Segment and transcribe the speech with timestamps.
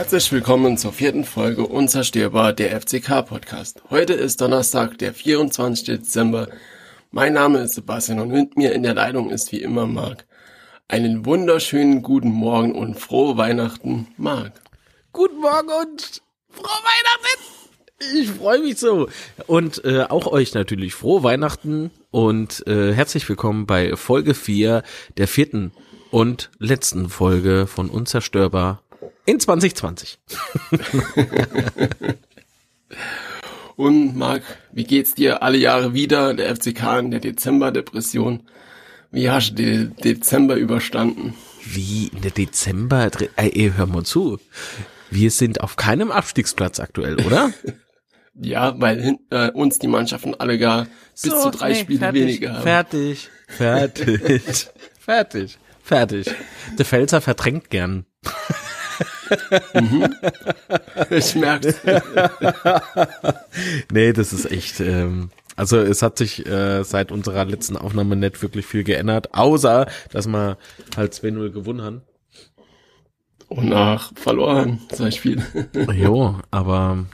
[0.00, 3.82] Herzlich willkommen zur vierten Folge Unzerstörbar der FCK Podcast.
[3.90, 5.84] Heute ist Donnerstag, der 24.
[5.84, 6.48] Dezember.
[7.10, 10.24] Mein Name ist Sebastian und mit mir in der Leitung ist wie immer Marc.
[10.88, 14.62] Einen wunderschönen guten Morgen und frohe Weihnachten, Marc.
[15.12, 18.22] Guten Morgen und frohe Weihnachten!
[18.22, 19.06] Ich freue mich so.
[19.46, 24.82] Und äh, auch euch natürlich frohe Weihnachten und äh, herzlich willkommen bei Folge 4
[25.18, 25.72] der vierten
[26.10, 28.82] und letzten Folge von Unzerstörbar
[29.30, 30.18] in 2020.
[33.76, 36.34] Und Marc, wie geht's dir alle Jahre wieder?
[36.34, 38.42] Der FCK in der Dezember-Depression.
[39.10, 41.34] Wie hast du den Dezember überstanden?
[41.64, 43.10] Wie in der Dezember?
[43.36, 44.38] Ey, hör mal zu.
[45.10, 47.52] Wir sind auf keinem Abstiegsplatz aktuell, oder?
[48.34, 50.86] ja, weil äh, uns die Mannschaften alle gar
[51.22, 52.62] bis so, zu drei nee, Spiele fertig, weniger haben.
[52.62, 54.68] Fertig, fertig,
[55.00, 56.30] fertig, fertig.
[56.78, 58.04] Der Pfälzer verdrängt gern
[59.74, 60.14] mhm.
[61.10, 61.74] Ich merke
[63.92, 68.40] Nee, das ist echt, ähm, also es hat sich äh, seit unserer letzten Aufnahme nicht
[68.42, 70.56] wirklich viel geändert, außer dass wir
[70.96, 72.02] halt 2-0 gewonnen haben.
[73.48, 75.44] Und nach verloren, zwei Spiele.
[75.92, 77.06] jo, aber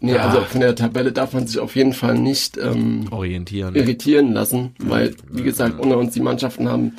[0.00, 0.26] Nee, ja.
[0.26, 4.74] also von der Tabelle darf man sich auf jeden Fall nicht ähm, orientieren, irritieren lassen,
[4.78, 6.96] weil, wie gesagt, unter uns die Mannschaften haben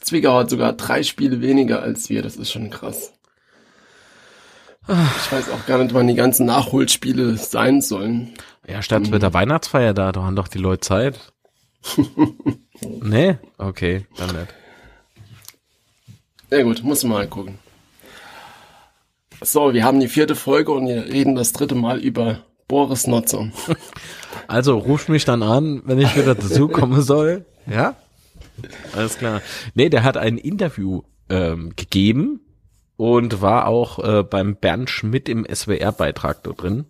[0.00, 2.22] Zwickau hat sogar drei Spiele weniger als wir.
[2.22, 3.12] Das ist schon krass.
[4.88, 8.32] Ich weiß auch gar nicht, wann die ganzen Nachholspiele sein sollen.
[8.66, 11.32] Ja, statt mit der Weihnachtsfeier da, da haben doch die Leute Zeit.
[12.80, 13.36] nee?
[13.58, 14.54] Okay, dann nicht.
[16.50, 17.58] Ja gut, muss mal gucken.
[19.42, 23.50] So, wir haben die vierte Folge und wir reden das dritte Mal über Boris Notzer.
[24.46, 27.44] Also ruf mich dann an, wenn ich wieder dazu kommen soll.
[27.66, 27.96] Ja?
[28.92, 29.42] Alles klar.
[29.74, 32.40] Nee, der hat ein Interview ähm, gegeben
[32.96, 36.86] und war auch äh, beim Bernd Schmidt im SWR-Beitrag dort drin.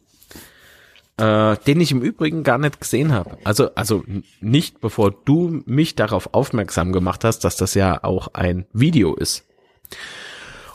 [1.19, 3.39] Äh, den ich im Übrigen gar nicht gesehen habe.
[3.43, 4.05] Also, also
[4.41, 9.45] nicht bevor du mich darauf aufmerksam gemacht hast, dass das ja auch ein Video ist.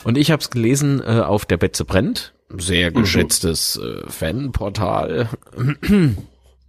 [0.04, 2.94] Und ich habe es gelesen äh, auf der Betze brennt, sehr mhm.
[2.96, 5.30] geschätztes äh, Fanportal,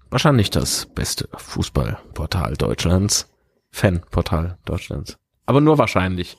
[0.10, 3.28] wahrscheinlich das beste Fußballportal Deutschlands.
[3.76, 5.18] Fanportal Deutschlands.
[5.46, 6.38] Aber nur wahrscheinlich.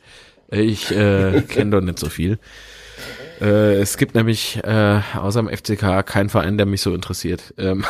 [0.50, 2.38] Ich äh, kenne doch nicht so viel.
[3.42, 7.52] Äh, es gibt nämlich äh, außer dem FCK keinen Verein, der mich so interessiert.
[7.58, 7.84] Ähm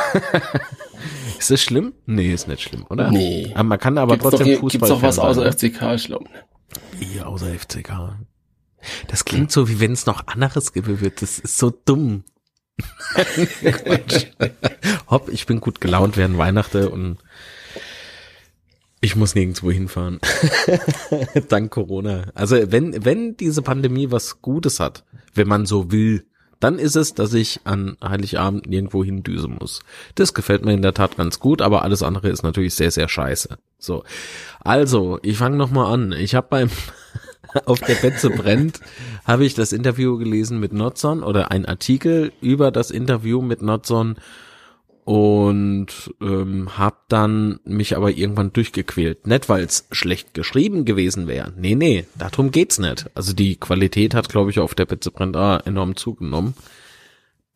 [1.39, 1.93] ist das schlimm?
[2.05, 3.09] Nee, ist nicht schlimm, oder?
[3.09, 3.53] Nee.
[3.53, 4.89] Aber man kann aber gibt's trotzdem doch, Fußball.
[4.89, 6.25] Gibt's doch was außer FCK, ich glaube.
[7.15, 8.17] Ja, außer FCK.
[9.07, 11.21] Das klingt so, wie wenn es noch anderes geben wird.
[11.21, 12.25] Das ist so dumm.
[15.09, 17.17] Hopp, ich bin gut gelaunt während Weihnachten und
[19.01, 20.19] ich muss nirgendwo hinfahren.
[21.49, 22.25] Dank Corona.
[22.33, 25.03] Also wenn, wenn diese Pandemie was Gutes hat,
[25.33, 26.25] wenn man so will,
[26.59, 29.81] dann ist es, dass ich an Heiligabend nirgendwo hindüsen muss.
[30.15, 33.07] Das gefällt mir in der Tat ganz gut, aber alles andere ist natürlich sehr, sehr
[33.07, 33.57] scheiße.
[33.77, 34.03] So.
[34.59, 36.13] Also, ich fange nochmal an.
[36.13, 36.69] Ich habe beim
[37.65, 38.79] auf der Betze brennt,
[39.25, 44.15] habe ich das Interview gelesen mit Notzon oder ein Artikel über das Interview mit Notzon
[45.07, 49.25] und ähm, hab dann mich aber irgendwann durchgequält.
[49.25, 51.53] Nicht, weil es schlecht geschrieben gewesen wäre.
[51.55, 53.09] Nee, nee, darum geht's nicht.
[53.15, 56.55] Also die Qualität hat, glaube ich, auf der Pizza brennt enorm zugenommen.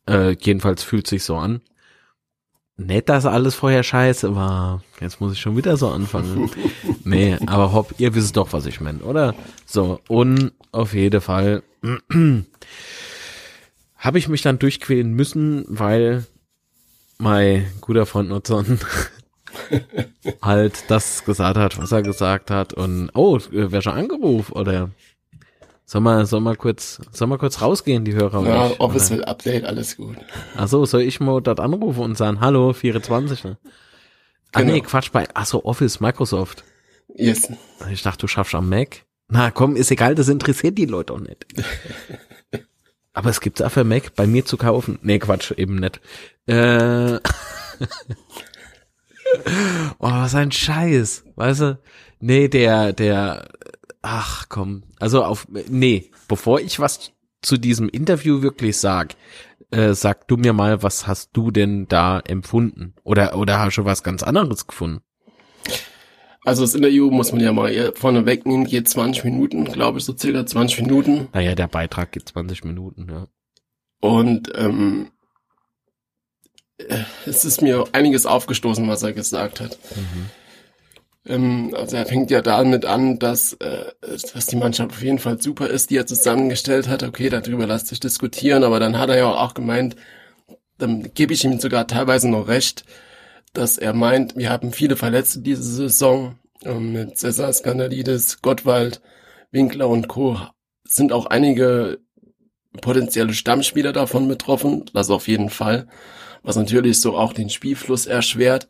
[0.08, 1.60] Äh, jedenfalls fühlt sich so an.
[2.78, 4.82] Nett, dass alles vorher scheiße war.
[5.02, 6.50] Jetzt muss ich schon wieder so anfangen.
[7.04, 9.36] nee, aber hopp, ihr wisst doch, was ich meine, oder?
[9.66, 11.64] So, und auf jeden Fall
[13.98, 16.26] habe ich mich dann durchquälen müssen, weil
[17.22, 18.80] mein guter Freund Nutzern
[20.42, 24.90] halt das gesagt hat, was er gesagt hat und oh, wer schon angerufen oder
[25.86, 28.46] soll mal, soll mal kurz, soll mal kurz rausgehen, die Hörer?
[28.48, 30.16] Ja, Office will Update, alles gut.
[30.56, 33.58] Ach so, soll ich mal dort anrufen und sagen, hallo, 24, ne?
[34.54, 34.74] Ah genau.
[34.74, 36.64] nee, Quatsch, bei, ach so, Office, Microsoft.
[37.14, 37.52] Yes.
[37.92, 39.04] Ich dachte, du schaffst am Mac.
[39.28, 41.46] Na komm, ist egal, das interessiert die Leute auch nicht.
[43.14, 45.00] Aber es gibt's auch für Mac bei mir zu kaufen.
[45.02, 46.00] Nee, Quatsch, eben nicht.
[46.48, 47.16] Äh,
[50.00, 51.26] oh, was ein Scheiß.
[51.36, 51.80] Weißt du?
[52.20, 53.50] Nee, der, der,
[54.02, 54.84] ach komm.
[55.00, 57.12] Also auf, nee, bevor ich was
[57.42, 59.16] zu diesem Interview wirklich sag,
[59.72, 62.94] äh, sag du mir mal, was hast du denn da empfunden?
[63.04, 65.02] Oder, oder hast du was ganz anderes gefunden?
[66.44, 70.18] Also das Interview muss man ja mal vorne wegnehmen, geht 20 Minuten, glaube ich, so
[70.18, 71.28] circa 20 Minuten.
[71.34, 73.28] Naja, der Beitrag geht 20 Minuten, ja.
[74.00, 75.12] Und ähm,
[77.28, 79.78] es ist mir einiges aufgestoßen, was er gesagt hat.
[79.96, 80.30] Mhm.
[81.28, 85.40] Ähm, also er fängt ja damit an, dass, äh, dass die Mannschaft auf jeden Fall
[85.40, 87.04] super ist, die er zusammengestellt hat.
[87.04, 89.96] Okay, darüber lässt sich diskutieren, aber dann hat er ja auch gemeint,
[90.78, 92.86] dann gebe ich ihm sogar teilweise noch recht,
[93.54, 99.02] dass er meint, wir haben viele Verletzte diese Saison ähm, mit Cesar Skandalidis, Gottwald,
[99.52, 100.40] Winkler und Co.
[100.84, 102.00] sind auch einige
[102.80, 105.88] potenzielle Stammspieler davon betroffen, das auf jeden Fall,
[106.44, 108.70] was natürlich so auch den Spielfluss erschwert.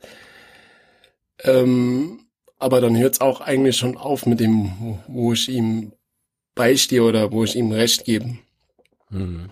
[1.43, 2.25] Ähm,
[2.57, 5.93] aber dann hört es auch eigentlich schon auf mit dem, wo ich ihm
[6.55, 8.37] beistehe oder wo ich ihm recht gebe.
[9.09, 9.49] Mhm.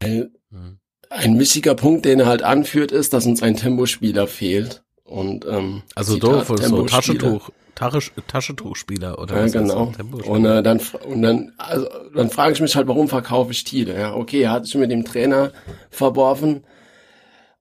[0.00, 0.77] Weil mhm.
[1.10, 4.82] Ein wichtiger Punkt, den er halt anführt, ist, dass uns ein Tempospieler fehlt.
[5.04, 9.92] Und ähm, also Zitat, so, so Taschentuch, Tasch, Taschentuchspieler oder ja, was genau.
[10.26, 13.98] Und äh, dann und dann also dann frage ich mich halt, warum verkaufe ich Thiele?
[13.98, 15.52] Ja, okay, er hat sich mit dem Trainer
[15.90, 16.64] verworfen,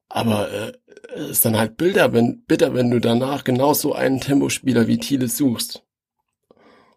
[0.10, 0.72] aber äh,
[1.30, 5.84] ist dann halt bitter, wenn bitter, wenn du danach genauso einen Tempospieler wie Thiele suchst.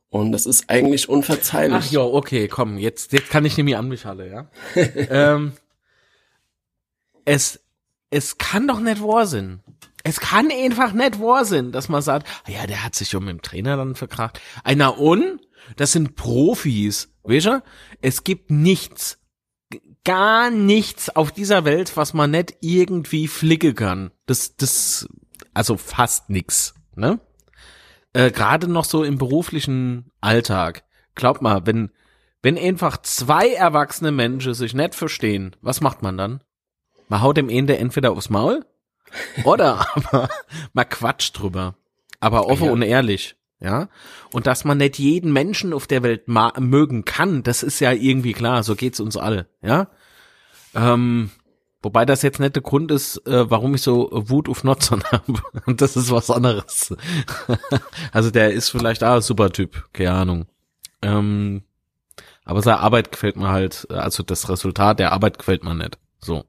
[0.08, 1.76] Und das ist eigentlich unverzeihlich.
[1.78, 4.50] Ach ja, okay, komm, jetzt jetzt kann ich nämlich an mich alle, ja.
[4.74, 5.52] ähm,
[7.30, 7.60] es
[8.10, 9.60] es kann doch nicht wahr sein.
[10.02, 13.24] Es kann einfach nicht wahr sein, dass man sagt, ah ja, der hat sich um
[13.24, 14.40] mit dem Trainer dann verkracht.
[14.64, 15.40] Einer und,
[15.76, 17.62] das sind Profis, weißt du?
[18.00, 19.18] Es gibt nichts,
[20.04, 24.10] gar nichts auf dieser Welt, was man nicht irgendwie flicke kann.
[24.26, 25.06] Das, das,
[25.54, 27.20] also fast nix, ne?
[28.12, 30.82] Äh, Gerade noch so im beruflichen Alltag.
[31.14, 31.90] Glaub mal, wenn,
[32.42, 36.40] wenn einfach zwei erwachsene Menschen sich nicht verstehen, was macht man dann?
[37.10, 38.64] Man haut dem Ende entweder aufs Maul
[39.42, 40.28] oder aber
[40.72, 41.74] man quatscht drüber.
[42.20, 42.72] Aber offen ja.
[42.72, 43.34] und ehrlich.
[43.58, 43.88] Ja.
[44.32, 48.32] Und dass man nicht jeden Menschen auf der Welt mögen kann, das ist ja irgendwie
[48.32, 48.62] klar.
[48.62, 49.48] So geht's uns alle.
[49.60, 49.88] Ja.
[50.72, 51.30] Ähm,
[51.82, 55.42] wobei das jetzt nicht der Grund ist, äh, warum ich so Wut auf Notzern habe.
[55.66, 56.94] Und das ist was anderes.
[58.12, 59.88] also der ist vielleicht auch ein super Typ.
[59.92, 60.46] Keine Ahnung.
[61.02, 61.62] Ähm,
[62.44, 65.98] aber seine Arbeit gefällt mir halt, also das Resultat der Arbeit gefällt mir nicht.
[66.20, 66.44] So.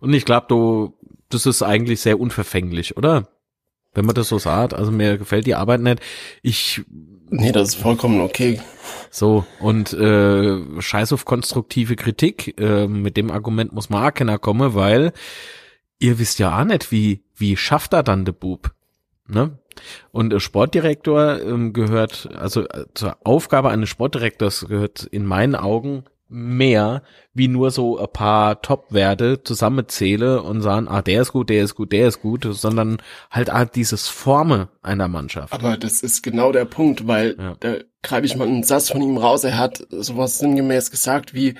[0.00, 0.94] Und ich glaube, du
[1.28, 3.28] das ist eigentlich sehr unverfänglich, oder?
[3.94, 6.00] Wenn man das so sagt, also mir gefällt die Arbeit nicht.
[6.42, 6.82] Ich
[7.30, 8.60] Nee, das ist vollkommen okay.
[9.10, 12.58] So, und äh, scheiß auf konstruktive Kritik.
[12.58, 15.12] Äh, mit dem Argument muss man auch keiner kommen, weil
[15.98, 18.72] ihr wisst ja auch nicht, wie, wie schafft er dann der Bub.
[19.26, 19.58] Ne?
[20.10, 26.04] Und der Sportdirektor ähm, gehört, also äh, zur Aufgabe eines Sportdirektors gehört in meinen Augen
[26.28, 27.02] mehr
[27.32, 31.74] wie nur so ein paar Top-Werte zusammenzähle und sagen, ah, der ist gut, der ist
[31.74, 32.98] gut, der ist gut, sondern
[33.30, 35.52] halt halt dieses Forme einer Mannschaft.
[35.52, 37.56] Aber das ist genau der Punkt, weil ja.
[37.60, 39.44] da greife ich mal einen Satz von ihm raus.
[39.44, 41.54] Er hat sowas sinngemäß gesagt wie,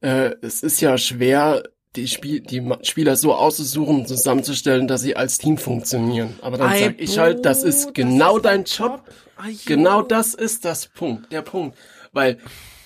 [0.00, 1.62] äh, es ist ja schwer,
[1.96, 6.38] die, Spiel, die Spieler so auszusuchen, zusammenzustellen, dass sie als Team funktionieren.
[6.40, 9.02] Aber dann sage ich halt, das ist genau das dein Job.
[9.06, 9.56] Job.
[9.66, 11.76] Genau das ist das Punkt, der Punkt.
[12.12, 12.38] Weil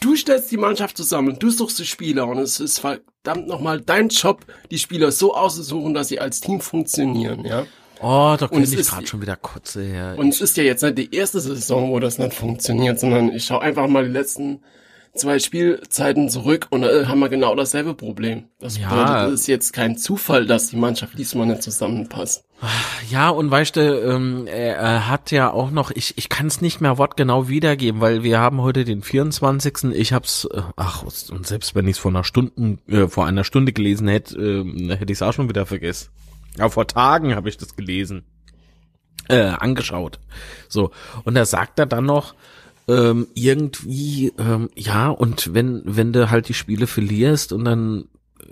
[0.07, 4.09] du stellst die Mannschaft zusammen, du suchst die Spieler und es ist verdammt nochmal dein
[4.09, 7.67] Job, die Spieler so auszusuchen, dass sie als Team funktionieren, ja.
[8.01, 10.15] Oh, da könnte ich gerade schon wieder kotze her.
[10.19, 13.47] Und es ist ja jetzt nicht die erste Saison, wo das nicht funktioniert, sondern ich
[13.47, 14.61] schaue einfach mal die letzten
[15.17, 18.45] zwei Spielzeiten zurück und da haben wir genau dasselbe Problem.
[18.61, 18.89] Das ja.
[18.89, 22.45] bedeutet, es ist jetzt kein Zufall, dass die Mannschaft diesmal nicht zusammenpasst.
[23.11, 26.81] Ja, und weißt du, ähm, er hat ja auch noch, ich, ich kann es nicht
[26.81, 29.93] mehr wortgenau wiedergeben, weil wir haben heute den 24.
[29.93, 33.45] Ich hab's, äh, ach, und selbst wenn ich es vor einer Stunde, äh, vor einer
[33.45, 36.09] Stunde gelesen hätte, äh, hätte ich es auch schon wieder vergessen.
[36.57, 38.25] Ja, vor Tagen habe ich das gelesen.
[39.29, 40.21] Äh, angeschaut.
[40.69, 40.93] So.
[41.25, 42.35] Und da sagt er dann noch,
[42.89, 48.09] ähm, irgendwie, ähm, ja, und wenn, wenn du halt die Spiele verlierst und dann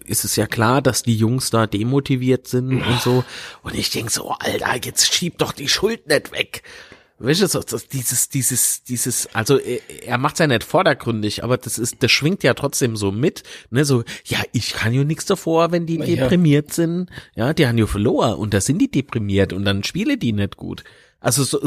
[0.07, 3.25] ist es ja klar, dass die Jungs da demotiviert sind und so.
[3.63, 6.63] Und ich denk so, Alter, jetzt schieb doch die Schuld nicht weg.
[7.19, 11.79] Weißt du, das, dieses, dieses, dieses, also er, er macht's ja nicht vordergründig, aber das
[11.79, 15.71] ist, das schwingt ja trotzdem so mit, ne, so, ja, ich kann ja nichts davor,
[15.71, 16.05] wenn die ja.
[16.05, 20.19] deprimiert sind, ja, die haben ja verloren und da sind die deprimiert und dann spiele
[20.19, 20.83] die nicht gut.
[21.25, 21.59] Also so,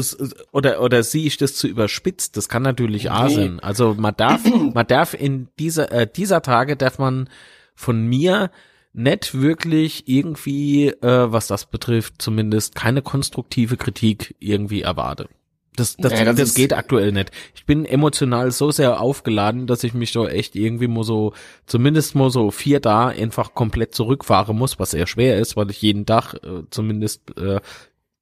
[0.52, 2.36] oder oder sehe ich das zu überspitzt?
[2.36, 3.08] Das kann natürlich nee.
[3.10, 3.58] A sein.
[3.58, 4.42] Also man darf
[4.74, 7.28] man darf in dieser äh, dieser Tage darf man
[7.74, 8.52] von mir
[8.92, 15.28] nicht wirklich irgendwie äh, was das betrifft zumindest keine konstruktive Kritik irgendwie erwarte.
[15.74, 17.30] Das, das, ja, das, das geht aktuell nicht.
[17.54, 21.34] Ich bin emotional so sehr aufgeladen, dass ich mich doch echt irgendwie mal so,
[21.66, 25.80] zumindest mal so vier da einfach komplett zurückfahren muss, was sehr schwer ist, weil ich
[25.80, 27.60] jeden Tag äh, zumindest äh,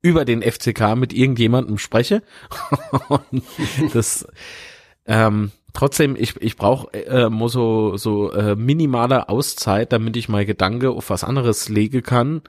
[0.07, 2.23] über den FCK mit irgendjemandem spreche.
[3.93, 4.27] das
[5.05, 10.91] ähm, trotzdem, ich, ich brauche äh, so, so äh, minimale Auszeit, damit ich mal Gedanke
[10.91, 12.43] auf was anderes lege kann.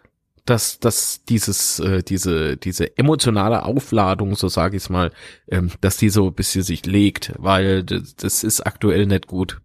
[0.45, 5.11] dass, dass dieses, äh, diese, diese emotionale Aufladung, so sage ich mal,
[5.49, 9.59] ähm, dass die so ein bisschen sich legt, weil das ist aktuell nicht gut.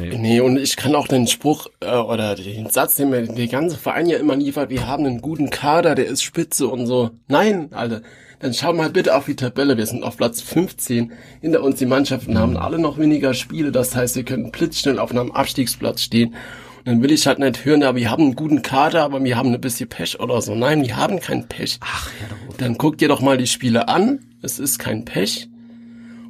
[0.00, 0.16] Nee.
[0.16, 3.76] nee, und ich kann auch den Spruch äh, oder den Satz, den mir der ganze
[3.76, 7.10] Verein ja immer liefert, wir haben einen guten Kader, der ist spitze und so.
[7.28, 8.00] Nein, Alter,
[8.40, 9.76] dann schau mal bitte auf die Tabelle.
[9.76, 11.12] Wir sind auf Platz 15.
[11.42, 13.70] Hinter uns die Mannschaften haben alle noch weniger Spiele.
[13.70, 16.30] Das heißt, wir können blitzschnell auf einem Abstiegsplatz stehen.
[16.78, 19.36] Und dann will ich halt nicht hören, ja, wir haben einen guten Kader, aber wir
[19.36, 20.54] haben ein bisschen Pech oder so.
[20.54, 21.78] Nein, wir haben kein Pech.
[21.82, 24.20] Ach, ja, dann guck dir doch mal die Spiele an.
[24.40, 25.50] Es ist kein Pech.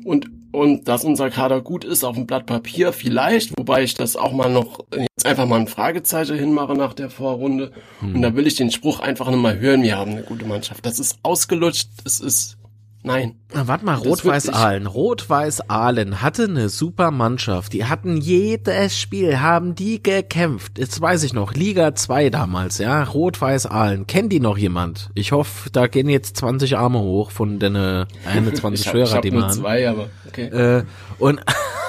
[0.03, 4.17] Und und dass unser Kader gut ist auf dem Blatt Papier, vielleicht, wobei ich das
[4.17, 7.73] auch mal noch jetzt einfach mal ein Fragezeichen hinmache nach der Vorrunde.
[8.01, 8.17] Hm.
[8.17, 10.85] Und da will ich den Spruch einfach nur mal hören, wir haben eine gute Mannschaft.
[10.87, 12.57] Das ist ausgelutscht, es ist
[13.03, 13.37] Nein.
[13.55, 14.87] Na, warte mal, Rot-Weiß Aalen.
[14.87, 17.73] Rot-Weiß Aalen hatte eine super Mannschaft.
[17.73, 20.79] Die hatten jedes Spiel, haben die gekämpft.
[20.79, 23.03] Jetzt weiß ich noch, Liga 2 damals, ja.
[23.03, 24.07] Rot-Weiß Aalen.
[24.07, 25.11] Kennt die noch jemand?
[25.15, 29.51] Ich hoffe, da gehen jetzt 20 Arme hoch von den 21 ich Schwerer, die man.
[29.51, 30.47] zwei, aber okay.
[30.49, 30.85] Äh,
[31.19, 31.41] und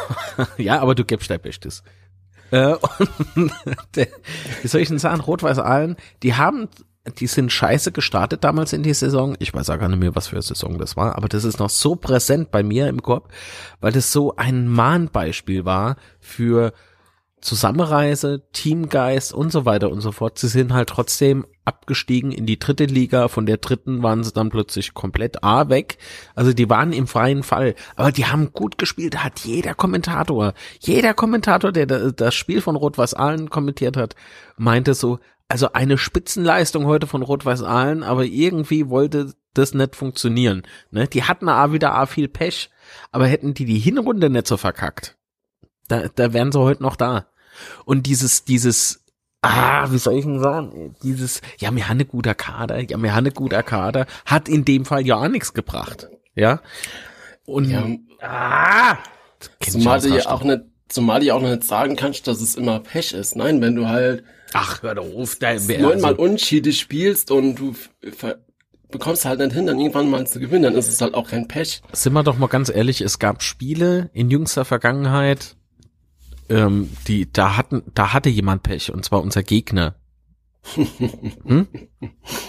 [0.58, 1.84] ja, aber du gibst dein Bestes.
[2.52, 2.76] Äh,
[3.36, 3.52] und
[4.62, 6.70] wie soll ich denn sagen, Rot-Weiß Aalen, die haben
[7.18, 9.36] die sind scheiße gestartet damals in die Saison.
[9.40, 11.60] Ich weiß auch gar nicht mehr, was für eine Saison das war, aber das ist
[11.60, 13.30] noch so präsent bei mir im Kopf,
[13.80, 16.74] weil das so ein Mahnbeispiel war für
[17.42, 20.38] Zusammenreise, Teamgeist und so weiter und so fort.
[20.38, 23.28] Sie sind halt trotzdem abgestiegen in die dritte Liga.
[23.30, 25.98] Von der dritten waren sie dann plötzlich komplett A weg.
[26.36, 27.74] Also die waren im freien Fall.
[27.96, 29.16] Aber die haben gut gespielt.
[29.16, 34.16] Da hat jeder Kommentator, jeder Kommentator, der das Spiel von Rot-Weiß Aalen kommentiert hat,
[34.58, 35.20] meinte so,
[35.52, 40.64] also eine Spitzenleistung heute von Rot-Weiß Aalen, aber irgendwie wollte das nicht funktionieren.
[40.92, 41.08] Ne?
[41.08, 42.70] Die hatten A wieder A viel Pech,
[43.12, 45.18] aber hätten die die Hinrunde nicht so verkackt,
[45.88, 47.28] da, da wären sie heute noch da.
[47.86, 49.04] Und dieses, dieses,
[49.42, 53.12] ah, wie soll ich denn sagen, dieses, ja, wir haben eine guter Kader, ja, wir
[53.12, 56.08] haben eine guter Kader, hat in dem Fall ja auch nichts gebracht.
[56.36, 56.62] Ja.
[57.46, 57.86] Und, ja,
[58.22, 58.98] ah,
[59.60, 62.80] zumal du ja auch nicht, zumal du ja auch nicht sagen kannst, dass es immer
[62.80, 63.36] Pech ist.
[63.36, 66.24] Nein, wenn du halt, Ach, hör doch auf, da neunmal also.
[66.24, 67.76] Unschiede spielst und du
[68.90, 71.48] bekommst halt nicht hin, dann irgendwann mal zu gewinnen, dann ist es halt auch kein
[71.48, 71.82] Pech.
[71.94, 75.56] Sind wir doch mal ganz ehrlich, es gab Spiele in jüngster Vergangenheit,
[76.50, 79.96] ähm, die, da hatten, da hatte jemand Pech, und zwar unser Gegner.
[81.46, 81.68] hm?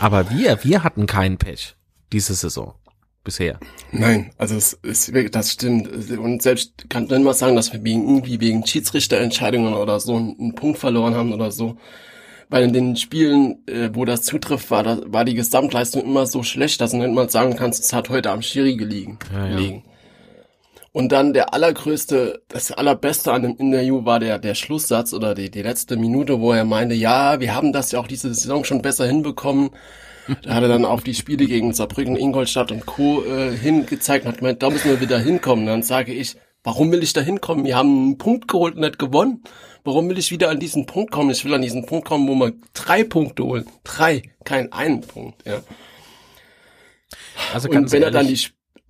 [0.01, 1.77] Aber wir, wir hatten keinen Pech
[2.13, 2.75] diese Saison
[3.25, 3.59] bisher.
[3.91, 5.88] Nein, also es ist das stimmt.
[6.19, 10.55] Und selbst kann man mal sagen, dass wir wegen irgendwie wegen Schiedsrichterentscheidungen oder so einen,
[10.55, 11.76] Punkt verloren haben oder so.
[12.49, 16.43] Weil in den Spielen, äh, wo das zutrifft, war, da, war die Gesamtleistung immer so
[16.43, 19.19] schlecht, dass du nicht mal sagen kannst, es hat heute am Schiri gelegen.
[19.33, 19.57] Ja, ja.
[19.57, 19.85] Liegen.
[20.93, 25.50] Und dann der allergrößte, das allerbeste an dem Interview war der, der Schlusssatz oder die,
[25.50, 28.83] die letzte Minute, wo er meinte, ja, wir haben das ja auch diese Saison schon
[28.83, 29.71] besser hinbekommen.
[30.43, 33.25] Da hat er dann auf die Spiele gegen Saarbrücken, Ingolstadt und Co.
[33.25, 35.67] Äh, hingezeigt und hat gemeint, da müssen wir wieder hinkommen.
[35.67, 37.64] Dann sage ich, warum will ich da hinkommen?
[37.64, 39.43] Wir haben einen Punkt geholt und nicht gewonnen.
[39.85, 41.31] Warum will ich wieder an diesen Punkt kommen?
[41.31, 43.67] Ich will an diesen Punkt kommen, wo wir drei Punkte holen.
[43.83, 45.61] Drei, kein einen Punkt, ja.
[47.52, 48.41] Also und wenn ehrlich, er dann die,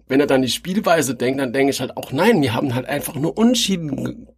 [0.08, 2.86] wenn er dann die Spielweise denkt, dann denke ich halt auch, nein, wir haben halt
[2.86, 4.28] einfach nur Unschieden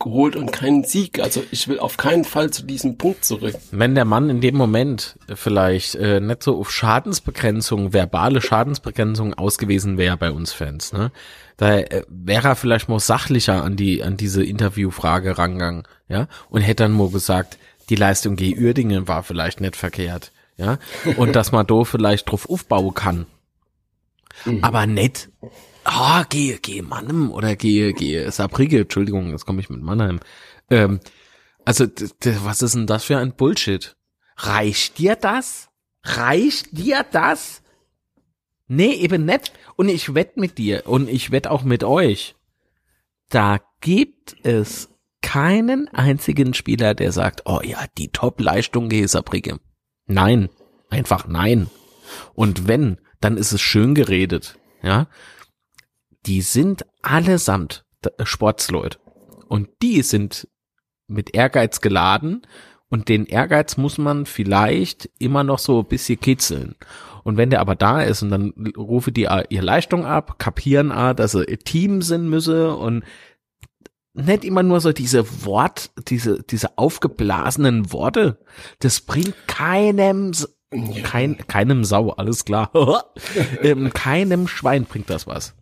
[0.00, 1.20] geholt und keinen Sieg.
[1.20, 3.54] Also ich will auf keinen Fall zu diesem Punkt zurück.
[3.70, 9.98] Wenn der Mann in dem Moment vielleicht äh, nicht so auf Schadensbegrenzung, verbale Schadensbegrenzung ausgewiesen
[9.98, 11.12] wäre bei uns Fans, ne?
[11.56, 16.62] Da äh, wäre er vielleicht mal sachlicher an die an diese Interviewfrage rangegangen, ja, und
[16.62, 17.58] hätte dann mal gesagt,
[17.90, 18.58] die Leistung G.
[18.58, 20.78] Uerdingen war vielleicht nicht verkehrt, ja,
[21.16, 23.26] und dass man da vielleicht drauf aufbauen kann.
[24.44, 24.62] Mhm.
[24.62, 25.28] Aber nicht
[25.84, 30.20] ah, gehe, gehe Mannheim oder gehe, gehe Saarbrücke, Entschuldigung, jetzt komme ich mit Mannheim.
[30.70, 31.00] Ähm,
[31.64, 31.86] also,
[32.42, 33.96] was ist denn das für ein Bullshit?
[34.36, 35.68] Reicht dir das?
[36.02, 37.62] Reicht dir das?
[38.66, 39.52] Nee, eben nicht.
[39.76, 42.34] Und ich wette mit dir und ich wette auch mit euch.
[43.28, 44.88] Da gibt es
[45.22, 49.60] keinen einzigen Spieler, der sagt, oh ja, die Top-Leistung gehe Saarbrücke.
[50.06, 50.48] Nein,
[50.88, 51.68] einfach nein.
[52.34, 55.08] Und wenn, dann ist es schön geredet, ja
[56.26, 57.84] die sind allesamt
[58.22, 58.98] Sportsleute.
[59.48, 60.48] Und die sind
[61.06, 62.42] mit Ehrgeiz geladen
[62.88, 66.76] und den Ehrgeiz muss man vielleicht immer noch so ein bisschen kitzeln.
[67.22, 71.32] Und wenn der aber da ist und dann rufe die ihr Leistung ab, kapieren, dass
[71.32, 73.04] sie Team sind müsse und
[74.12, 78.38] nicht immer nur so diese Wort, diese, diese aufgeblasenen Worte,
[78.80, 80.32] das bringt keinem,
[81.04, 82.70] kein, keinem Sau, alles klar,
[83.62, 85.54] ähm, keinem Schwein bringt das was.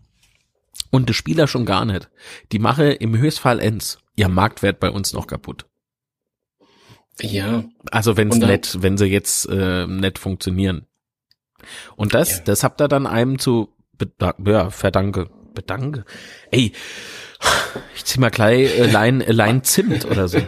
[0.91, 2.11] Und die Spieler schon gar nicht.
[2.53, 5.67] Die mache im Höchstfall ends ihr Marktwert bei uns noch kaputt.
[7.21, 7.65] Ja.
[7.91, 10.87] Also wenn es nett, wenn sie jetzt äh, nett funktionieren.
[11.97, 12.45] Und das, Ja.
[12.45, 15.31] das habt ihr dann einem zu beda ja, verdanke.
[15.55, 16.05] Bedanke.
[16.53, 16.73] Ey,
[17.97, 20.39] ich zieh mal gleich äh, Lein, äh, Lein Zimt oder so.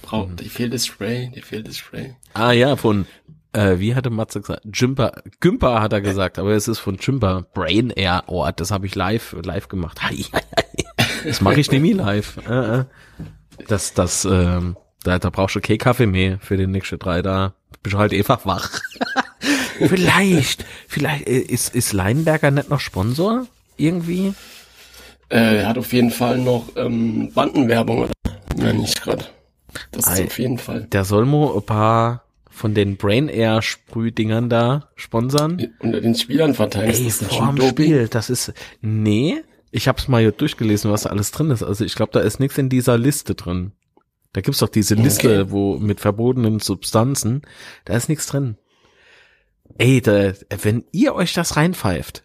[0.00, 2.16] Brauch, dir fehlt das Spray, dir fehlt das Spray.
[2.32, 3.06] Ah ja, von,
[3.52, 4.62] äh, wie hatte Matze gesagt?
[4.72, 7.46] Jimper, Gümper hat er gesagt, aber es ist von Jimper.
[7.54, 10.00] Brain Air, oh, das habe ich live, live gemacht.
[11.24, 12.38] Das mache ich nämlich live.
[12.48, 12.84] Äh, äh.
[13.68, 17.54] Das, das, ähm, da, da brauchst du keinen Kaffee mehr für den nächsten drei, da
[17.82, 18.70] bist du halt einfach wach.
[19.78, 23.46] vielleicht, vielleicht, äh, ist, ist Leinberger nicht noch Sponsor?
[23.76, 24.34] Irgendwie?
[25.28, 28.12] Äh, er hat auf jeden Fall noch ähm, Bandenwerbung, oder?
[28.58, 29.24] Ja, nicht gerade.
[29.90, 30.24] Das ist Ei.
[30.26, 30.82] auf jeden Fall.
[30.92, 32.21] Der soll mal ein paar
[32.52, 35.72] von den Brain Air Sprühdingern da sponsern.
[35.80, 36.90] Unter den Spielern verteilen.
[36.90, 37.68] Ey, ist das vor dem?
[37.68, 41.62] Spiel, das ist, nee, ich hab's mal hier durchgelesen, was da alles drin ist.
[41.62, 43.72] Also ich glaube, da ist nichts in dieser Liste drin.
[44.34, 45.50] Da gibt's doch diese Liste, Okay.
[45.50, 47.42] wo mit verbotenen Substanzen,
[47.84, 48.56] da ist nichts drin.
[49.78, 50.32] Ey, da,
[50.62, 52.22] wenn ihr euch das reinpfeift,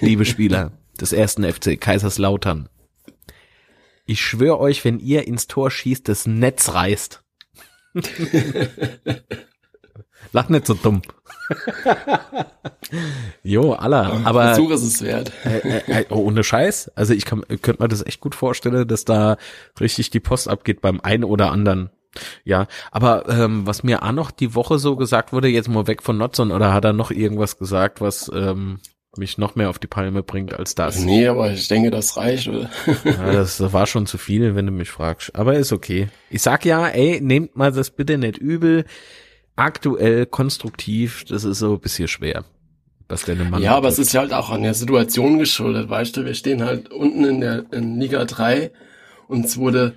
[0.00, 2.68] liebe Spieler des ersten FC Kaiserslautern,
[4.06, 7.22] ich schwöre euch, wenn ihr ins Tor schießt, das Netz reißt.
[10.32, 11.02] Lach nicht so dumm.
[13.42, 15.32] jo, aller, aber Versuch ist es wert.
[15.44, 16.92] äh, äh, oh, ohne Scheiß.
[16.94, 19.38] Also ich kann, könnte mir das echt gut vorstellen, dass da
[19.80, 21.88] richtig die Post abgeht beim einen oder anderen.
[22.44, 26.02] Ja, aber ähm, was mir auch noch die Woche so gesagt wurde, jetzt mal weg
[26.02, 28.80] von Notzon, oder hat er noch irgendwas gesagt, was ähm,
[29.16, 31.00] mich noch mehr auf die Palme bringt als das?
[31.00, 32.46] Nee, aber ich denke, das reicht?
[32.46, 35.34] Ja, das war schon zu viel, wenn du mich fragst.
[35.34, 36.08] Aber ist okay.
[36.30, 38.84] Ich sag ja, ey, nehmt mal das bitte nicht übel.
[39.56, 42.44] Aktuell konstruktiv, das ist so ein bisschen schwer.
[43.08, 46.16] Was denn ein Mann Ja, aber es ist halt auch an der Situation geschuldet, weißt
[46.16, 48.70] du, wir stehen halt unten in der in Liga 3
[49.28, 49.94] und es wurde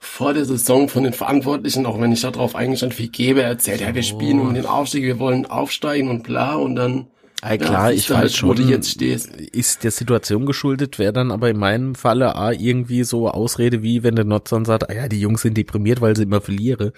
[0.00, 3.94] vor der Saison von den Verantwortlichen, auch wenn ich darauf eingestand, viel gebe, erzählt, ja,
[3.94, 7.06] wir spielen um den Aufstieg, wir wollen aufsteigen und bla und dann
[7.42, 9.34] Ey, klar, ja, ich du halt, weiß schon, wo du jetzt stehst.
[9.34, 14.02] ist der Situation geschuldet, wäre dann aber in meinem Falle A, irgendwie so Ausrede wie,
[14.02, 16.92] wenn der Notzon sagt, ah ja, die Jungs sind deprimiert, weil sie immer verliere.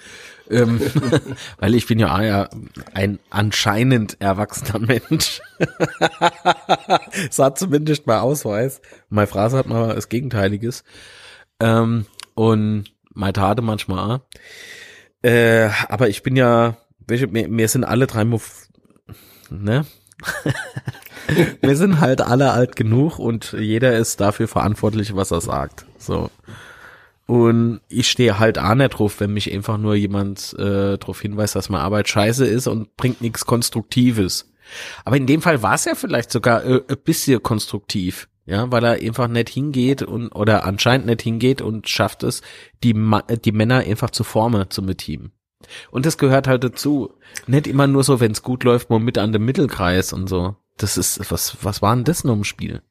[0.51, 0.81] Ähm,
[1.59, 2.51] weil ich bin ja, ah, ja
[2.93, 5.41] ein anscheinend erwachsener Mensch.
[7.31, 8.81] Sah zumindest mal Ausweis.
[9.11, 10.83] Meine Phrase hat mal das Gegenteiliges.
[11.61, 14.21] Ähm, und meine Tate manchmal auch.
[15.23, 18.25] Äh, aber ich bin ja, welche, wir, wir sind alle drei
[19.51, 19.87] ne?
[21.61, 25.87] wir sind halt alle alt genug und jeder ist dafür verantwortlich, was er sagt.
[25.99, 26.31] So.
[27.27, 31.55] Und ich stehe halt auch nicht drauf, wenn mich einfach nur jemand äh, darauf hinweist,
[31.55, 34.53] dass meine Arbeit scheiße ist und bringt nichts Konstruktives.
[35.05, 38.85] Aber in dem Fall war es ja vielleicht sogar äh, ein bisschen konstruktiv, ja, weil
[38.85, 42.43] er einfach nicht hingeht und oder anscheinend nicht hingeht und schafft es,
[42.83, 45.31] die, Ma die Männer einfach zu formen zum Team.
[45.91, 47.13] Und das gehört halt dazu.
[47.47, 50.57] Nicht immer nur so, wenn es gut läuft, mal mit an dem Mittelkreis und so.
[50.77, 52.83] Das ist, was, was war denn das noch im Spiel?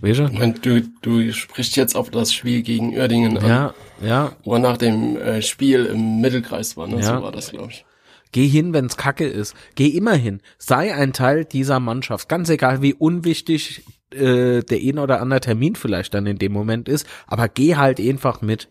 [0.00, 0.28] Weißt du?
[0.32, 4.32] Mein, du, du sprichst jetzt auf das Spiel gegen Uerdingen an, Ja, ja.
[4.44, 6.96] wo nach dem äh, Spiel im Mittelkreis war, ne?
[7.00, 7.16] Ja.
[7.16, 7.84] So war das, glaube ich.
[8.32, 9.54] Geh hin, wenn's kacke ist.
[9.74, 10.40] Geh immer hin.
[10.56, 12.28] Sei ein Teil dieser Mannschaft.
[12.30, 16.88] Ganz egal, wie unwichtig äh, der ein oder andere Termin vielleicht dann in dem Moment
[16.88, 18.68] ist, aber geh halt einfach mit.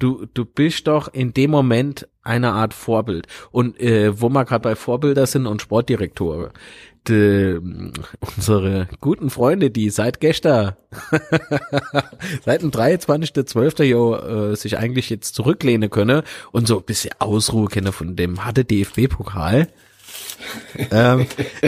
[0.00, 3.26] Du, du bist doch in dem Moment eine Art Vorbild.
[3.50, 6.52] Und äh, wo wir gerade bei Vorbilder sind und Sportdirektoren,
[7.06, 7.60] de,
[8.20, 10.74] unsere guten Freunde, die seit gestern,
[12.44, 13.82] seit dem 23.12.
[13.84, 18.42] jo, äh, sich eigentlich jetzt zurücklehnen können und so ein bisschen Ausruhe kennen von dem
[18.42, 19.68] harte DFB-Pokal.
[20.90, 21.26] ähm,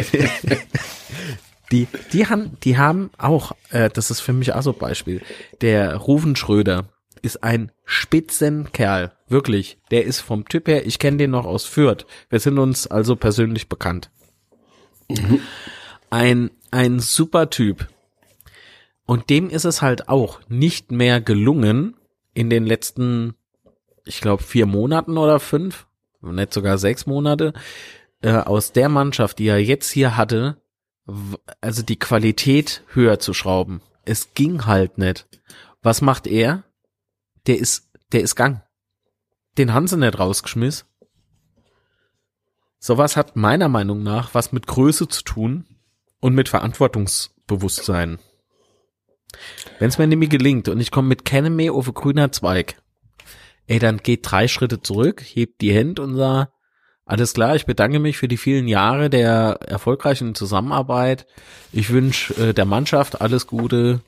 [1.71, 5.21] die, die haben, die haben auch, äh, das ist für mich auch so ein Beispiel,
[5.61, 6.89] der Ruven Schröder
[7.23, 9.79] ist ein Spitzenkerl, wirklich.
[9.91, 12.05] Der ist vom Typ her, ich kenne den noch aus Fürth.
[12.29, 14.11] Wir sind uns also persönlich bekannt.
[16.11, 17.89] Ein, ein super Typ.
[19.07, 21.97] Und dem ist es halt auch nicht mehr gelungen,
[22.35, 23.35] in den letzten,
[24.05, 25.87] ich glaube, vier Monaten oder fünf,
[26.21, 27.53] nicht sogar sechs Monate,
[28.23, 30.57] äh, aus der Mannschaft, die er jetzt hier hatte,
[31.61, 33.83] also die Qualität höher zu schrauben.
[34.05, 35.27] Es ging halt nicht.
[35.83, 36.65] Was macht er?
[37.47, 38.63] Der ist, der ist Gang.
[39.59, 40.87] Den haben sie nicht rausgeschmissen.
[42.79, 45.67] Sowas hat meiner Meinung nach was mit Größe zu tun
[46.21, 48.19] und mit Verantwortungsbewusstsein.
[49.79, 52.83] Wenn es mir nämlich gelingt und ich komme mit keinem mehr auf grüner Zweig,
[53.67, 56.53] ey, dann geht drei Schritte zurück, hebt die Hände und sagt,
[57.05, 61.27] alles klar, ich bedanke mich für die vielen Jahre der erfolgreichen Zusammenarbeit.
[61.73, 64.01] Ich wünsche äh, der Mannschaft alles Gute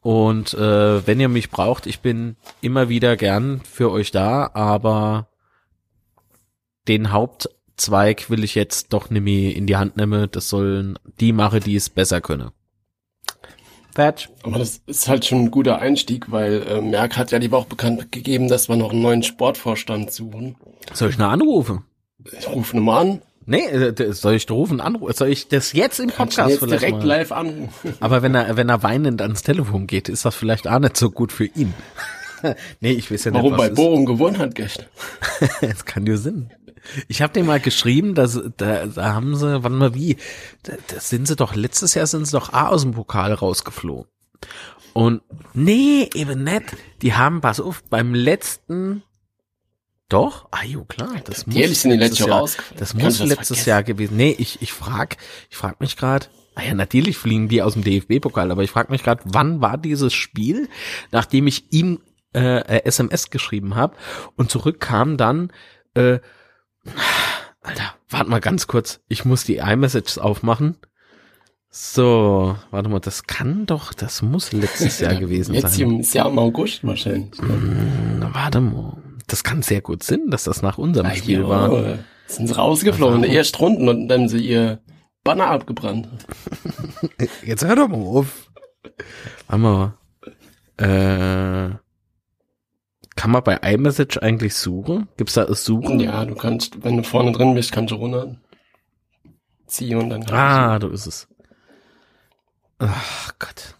[0.00, 5.28] Und äh, wenn ihr mich braucht, ich bin immer wieder gern für euch da, aber
[6.86, 10.28] den Hauptzweig will ich jetzt doch nicht mehr in die Hand nehmen.
[10.30, 12.50] Das sollen die machen, die es besser können.
[13.96, 14.28] Fertig.
[14.42, 17.66] Aber das ist halt schon ein guter Einstieg, weil äh, Merck hat ja die Woche
[17.68, 20.56] bekannt gegeben, dass wir noch einen neuen Sportvorstand suchen.
[20.92, 21.82] Soll ich noch anrufen?
[22.38, 23.22] Ich rufe mal an.
[23.46, 25.14] Nee, äh, soll ich rufen, anrufen?
[25.14, 27.06] Soll ich das jetzt im Podcast jetzt vielleicht direkt mal?
[27.06, 27.94] live anrufen.
[28.00, 31.10] Aber wenn er, wenn er weinend ans Telefon geht, ist das vielleicht auch nicht so
[31.10, 31.72] gut für ihn.
[32.80, 33.70] nee, ich weiß ja nicht, Warum bei.
[33.70, 34.86] Bochum gewonnen hat gestern.
[35.60, 36.50] Das kann ja Sinn.
[37.08, 40.16] Ich habe dem mal geschrieben, dass da, da haben sie, wann mal wie,
[40.62, 44.06] da, da sind sie doch letztes Jahr sind sie doch auch aus dem Pokal rausgeflogen.
[44.92, 46.76] Und nee, eben nicht.
[47.02, 49.02] Die haben, pass auf, beim letzten
[50.08, 52.78] doch, ah jo, klar, das muss Jährlich sind die letztes letztes Jahr, rausgeflogen.
[52.78, 53.68] das Kannst muss das letztes vergessen?
[53.70, 54.16] Jahr gewesen.
[54.16, 55.16] Nee, ich ich frag,
[55.50, 58.90] ich frag mich gerade, ah ja, natürlich fliegen die aus dem DFB-Pokal, aber ich frag
[58.90, 60.68] mich gerade, wann war dieses Spiel,
[61.10, 62.00] nachdem ich ihm
[62.34, 63.96] äh, äh, SMS geschrieben habe
[64.36, 65.52] und zurückkam dann
[65.94, 66.18] äh,
[67.62, 69.00] Alter, warte mal ganz kurz.
[69.08, 70.76] Ich muss die iMessages aufmachen.
[71.68, 75.90] So, warte mal, das kann doch, das muss letztes Jahr gewesen Jetzt sein.
[75.90, 77.32] im, ist ja im August wahrscheinlich.
[77.40, 79.02] Na, warte mal.
[79.26, 81.98] Das kann sehr gut Sinn, dass das nach unserem Spiel Ja, war.
[82.28, 84.80] Sind sie rausgeflogen, der ersten Runden und dann haben sie ihr
[85.24, 86.08] Banner abgebrannt.
[87.44, 88.50] Jetzt hör doch mal auf.
[89.48, 89.94] Mal.
[90.76, 91.76] Äh,
[93.16, 95.08] kann man bei iMessage eigentlich suchen?
[95.16, 95.98] Gibt's da das Suchen?
[96.00, 98.36] Ja, du kannst, wenn du vorne drin bist, kannst du runter
[99.66, 101.28] ziehen und dann kannst Ah, du ist es.
[102.78, 103.74] Ach Gott.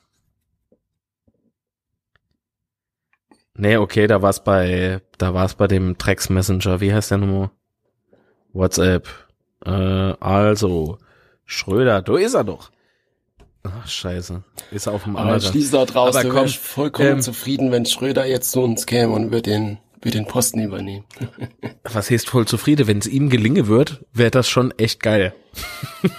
[3.57, 6.81] Nee, okay, da war's bei, da war's bei dem Trex Messenger.
[6.81, 7.51] Wie heißt der Nummer?
[8.53, 9.09] WhatsApp.
[9.65, 10.99] Äh, also,
[11.45, 12.71] Schröder, da ist er doch.
[13.63, 14.43] Ach, scheiße.
[14.71, 15.19] Ist er auf dem du.
[15.19, 18.61] Aber schließ da draus, Aber du komm, wärst vollkommen ähm, zufrieden, wenn Schröder jetzt zu
[18.61, 21.05] uns käme und wird den, wird den Posten übernehmen.
[21.85, 22.87] Was heißt voll zufrieden?
[22.87, 25.35] Wenn es ihm gelingen wird, wäre das schon echt geil.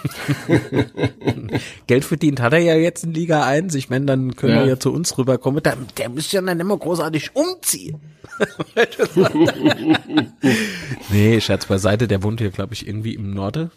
[1.87, 3.73] Geld verdient hat er ja jetzt in Liga 1.
[3.75, 4.61] Ich meine, dann können Ja.
[4.61, 5.61] wir ja zu uns rüberkommen.
[5.63, 7.99] Der, der müsste ja dann immer großartig umziehen.
[11.11, 12.07] nee, Scherz beiseite.
[12.07, 13.71] Der wohnt hier, glaube ich, irgendwie im Norden.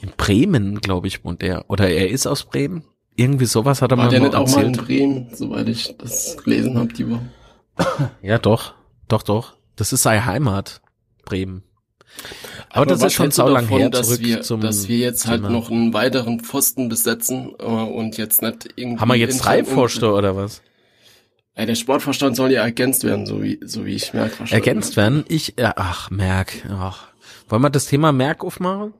[0.00, 1.64] In Bremen, glaube ich, wohnt er.
[1.68, 2.84] Oder er ist aus Bremen.
[3.16, 4.86] Irgendwie sowas hat er War mal der nicht auch mal in erzählt.
[4.86, 7.28] Bremen, soweit ich das gelesen habe die Woche.
[8.22, 8.74] Ja, doch.
[9.08, 9.54] Doch, doch.
[9.76, 10.80] Das ist seine Heimat.
[11.24, 11.62] Bremen.
[12.70, 15.26] Aber, das was ist schon saulang davon, her, dass zurück wir, zum dass wir jetzt
[15.26, 15.50] halt Thema.
[15.50, 19.00] noch einen weiteren Pfosten besetzen äh, und jetzt nicht irgendwie.
[19.00, 20.62] Haben wir jetzt drei Vorstände oder was?
[21.54, 24.44] Ey, der Sportvorstand soll ja ergänzt werden, so wie, so wie ich merke.
[24.50, 25.24] Ergänzt werden?
[25.28, 27.08] Ich, äh, ach, Merk, ach.
[27.48, 28.94] Wollen wir das Thema Merk aufmachen?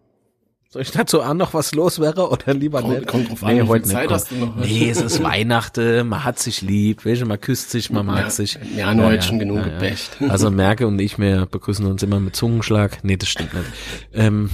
[0.70, 3.07] Soll ich dazu auch noch was los wäre oder lieber Kommt- nicht?
[3.07, 4.54] kommt drauf an, wie viel Zeit hast du noch?
[4.57, 8.31] Nee, es ist Weihnachten, man hat sich lieb, du, man küsst sich, man mag Ja,
[8.31, 8.59] sich.
[8.74, 10.18] wir haben heute schon genug gebächt.
[10.28, 13.02] Also Merke und ich, wir begrüßen uns immer mit Zungenschlag.
[13.02, 13.66] Nee, das stimmt nicht.
[14.12, 14.50] Ähm,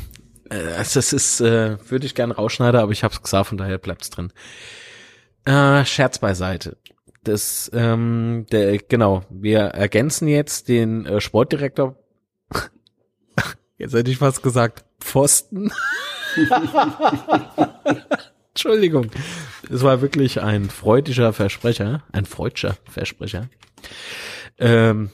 [0.50, 3.78] äh, also das ist, äh, würde ich gerne rausschneiden, aber ich hab's gesagt, von daher
[3.78, 4.32] bleibt's drin.
[5.46, 6.76] Äh, Scherz beiseite.
[7.24, 11.96] Das, ähm, der, genau, wir ergänzen jetzt den äh, Sportdirektor.
[13.76, 15.72] Jetzt hätte ich fast gesagt, Pfosten.
[18.50, 19.10] Entschuldigung.
[19.70, 23.48] Es war wirklich ein freudiger Versprecher, ein freudscher Versprecher.
[24.58, 25.10] Ähm,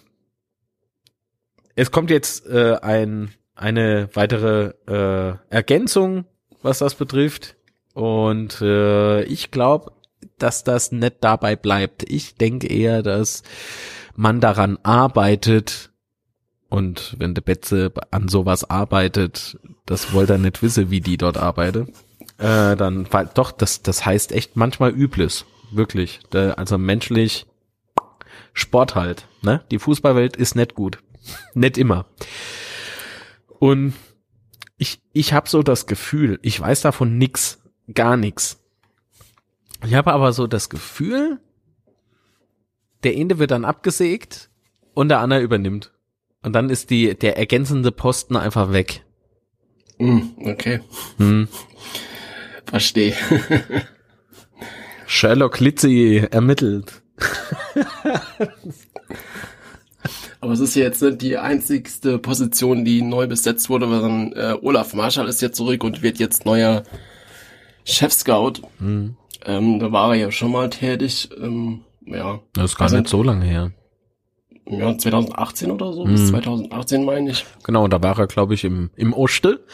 [1.75, 6.27] es kommt jetzt äh, ein, eine weitere äh, Ergänzung,
[6.63, 7.57] was das betrifft.
[7.95, 9.93] Und äh, ich glaube,
[10.39, 12.03] dass das nicht dabei bleibt.
[12.11, 13.43] Ich denke eher, dass
[14.15, 15.90] man daran arbeitet.
[16.71, 21.37] Und wenn der Betze an sowas arbeitet, das wollte er nicht wissen, wie die dort
[21.37, 21.89] arbeitet.
[22.39, 25.45] Äh, dann doch, das, das heißt echt manchmal Übles.
[25.73, 26.21] Wirklich.
[26.31, 27.47] Da, also menschlich
[28.53, 29.27] Sport halt.
[29.43, 29.63] Ne?
[29.71, 31.01] Die Fußballwelt ist nicht gut.
[31.55, 32.07] nicht immer.
[33.59, 33.95] Und
[34.79, 37.61] ich, ich habe so das Gefühl, ich weiß davon nix,
[37.93, 38.59] gar nix.
[39.85, 41.41] Ich habe aber so das Gefühl,
[43.03, 44.51] der Ende wird dann abgesägt
[44.95, 45.93] und der andere übernimmt.
[46.43, 49.05] Und dann ist die, der ergänzende Posten einfach weg.
[49.99, 50.81] Hm, okay,
[51.19, 51.49] Hm.
[52.67, 53.15] verstehe.
[55.07, 57.03] Sherlock Litzy ermittelt.
[60.41, 64.57] Aber es ist ja jetzt nicht die einzigste Position, die neu besetzt wurde, sondern äh,
[64.63, 66.85] Olaf Marschall ist jetzt zurück und wird jetzt neuer
[67.85, 68.55] Chef-Scout.
[68.79, 69.17] Hm.
[69.45, 71.29] Ähm, da war er ja schon mal tätig.
[71.39, 73.73] Ähm, ja, Das ist gar Also- nicht so lange her.
[74.67, 76.13] Ja, 2018 oder so, Mhm.
[76.13, 77.45] bis 2018 meine ich.
[77.65, 79.65] Genau, da war er, glaube ich, im, im Oste.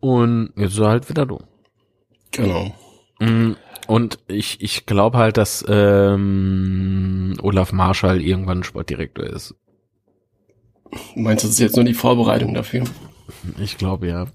[0.00, 1.38] Und jetzt ist er halt wieder du.
[2.30, 2.72] Genau.
[3.20, 3.52] Mm,
[3.88, 9.54] Und ich, ich glaube halt, dass ähm, Olaf Marschall irgendwann Sportdirektor ist.
[11.14, 12.84] Meinst du, das ist jetzt nur die Vorbereitung dafür?
[13.60, 14.26] Ich glaube ja.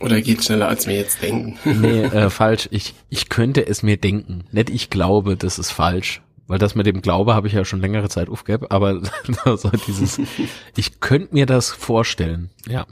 [0.00, 1.58] Oder geht schneller, als wir jetzt denken?
[1.64, 2.68] Nee, äh, falsch.
[2.70, 4.44] Ich, ich könnte es mir denken.
[4.52, 6.22] Nicht ich glaube, das ist falsch.
[6.48, 9.02] Weil das mit dem Glaube habe ich ja schon längere Zeit aufgegeben, aber
[9.56, 10.18] so dieses,
[10.76, 12.86] ich könnte mir das vorstellen, ja.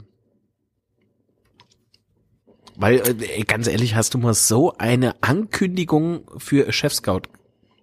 [2.75, 7.23] Weil, äh, ganz ehrlich, hast du mal so eine Ankündigung für Chefscout?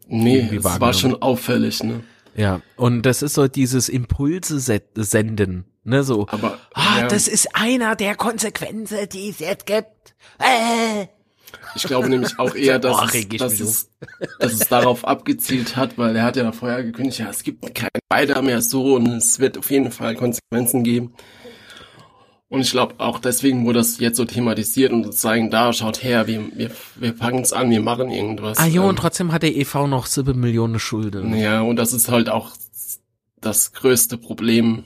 [0.07, 2.05] Nee, es war schon auffällig, ne?
[2.37, 4.61] Ja, und das ist so dieses Impulse
[4.95, 6.29] senden, ne, so.
[6.29, 7.09] Aber, ah, ja.
[7.09, 10.15] das ist einer der Konsequenzen, die es jetzt gibt.
[10.39, 11.07] Äh.
[11.75, 13.91] Ich glaube nämlich auch eher, dass, Oh, es, dass, es,
[14.39, 17.91] dass es darauf abgezielt hat, weil er hat ja vorher gekündigt, ja, es gibt kein
[18.09, 21.15] Beider mehr so und es wird auf jeden Fall Konsequenzen geben.
[22.49, 26.27] Und ich glaube auch deswegen wurde das jetzt so thematisiert und sozusagen da, schaut her,
[26.29, 28.59] wir, wir, wir packen es an, wir machen irgendwas.
[28.59, 31.35] Ah jo, Ähm, und trotzdem hat der EV noch sieben Millionen Schulden.
[31.35, 32.53] Ja, und das ist halt auch
[33.41, 34.85] das größte Problem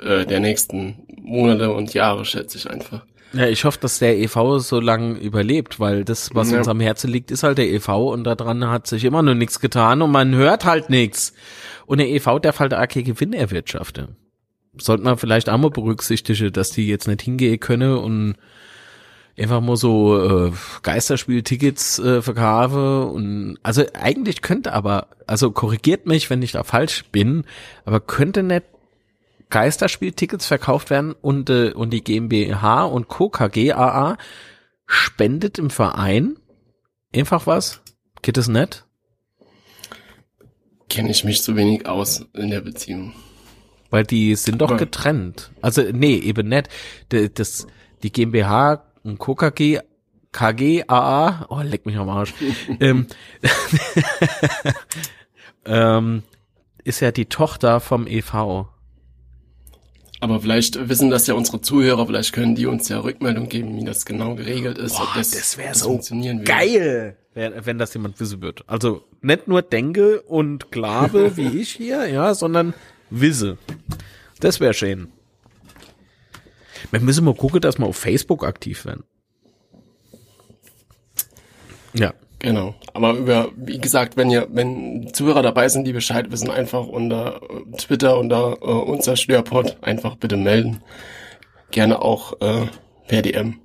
[0.00, 3.04] äh, der nächsten Monate und Jahre, schätze ich einfach.
[3.34, 6.58] Ja, ich hoffe, dass der EV so lange überlebt, weil das, was Ja.
[6.58, 9.58] uns am Herzen liegt, ist halt der EV und daran hat sich immer noch nichts
[9.60, 11.32] getan und man hört halt nichts.
[11.86, 14.16] Und der EV darf halt auch keinen Gewinn erwirtschaften.
[14.78, 18.34] Sollte man vielleicht auch mal berücksichtigen, dass die jetzt nicht hingehen können und
[19.36, 26.30] einfach mal so äh, Geisterspieltickets äh, verkaufen und also eigentlich könnte aber, also korrigiert mich,
[26.30, 27.44] wenn ich da falsch bin,
[27.84, 28.64] aber könnte nicht
[29.50, 33.28] Geisterspieltickets verkauft werden und, äh, und die GmbH und Co.
[33.28, 34.16] KGAA
[34.86, 36.36] spendet im Verein
[37.14, 37.82] einfach was?
[38.22, 38.84] Geht es nicht?
[40.88, 43.12] Kenne ich mich zu wenig aus in der Beziehung.
[43.90, 45.52] Weil die sind doch Aber- getrennt.
[45.62, 46.68] Also, nee, eben nicht.
[47.12, 47.66] D- Das,
[48.02, 49.34] die GmbH und Co.
[49.34, 49.80] KG,
[50.32, 52.34] KGAA, oh, leck mich am Arsch,
[52.80, 53.06] ähm,
[55.64, 56.22] ähm,
[56.82, 58.66] ist ja die Tochter vom EV.
[60.24, 63.84] Aber vielleicht wissen das ja unsere Zuhörer, vielleicht können die uns ja Rückmeldung geben, wie
[63.84, 64.96] das genau geregelt ist.
[64.96, 66.00] Boah, ob das, das wär das so.
[66.46, 67.18] Geil!
[67.34, 68.64] Wenn, wenn das jemand wissen wird.
[68.66, 72.72] Also nicht nur denke und glaube, wie ich hier, ja, sondern
[73.10, 73.58] wisse.
[74.40, 75.08] Das wäre schön.
[76.90, 79.04] Wir müssen mal gucken, dass wir auf Facebook aktiv werden.
[81.92, 82.14] Ja.
[82.44, 82.74] Genau.
[82.92, 87.40] Aber über, wie gesagt, wenn ihr, wenn Zuhörer dabei sind, die Bescheid wissen, einfach unter
[87.42, 90.82] äh, Twitter, unter äh, unser Störpod einfach bitte melden.
[91.70, 92.66] Gerne auch äh,
[93.08, 93.60] per DM.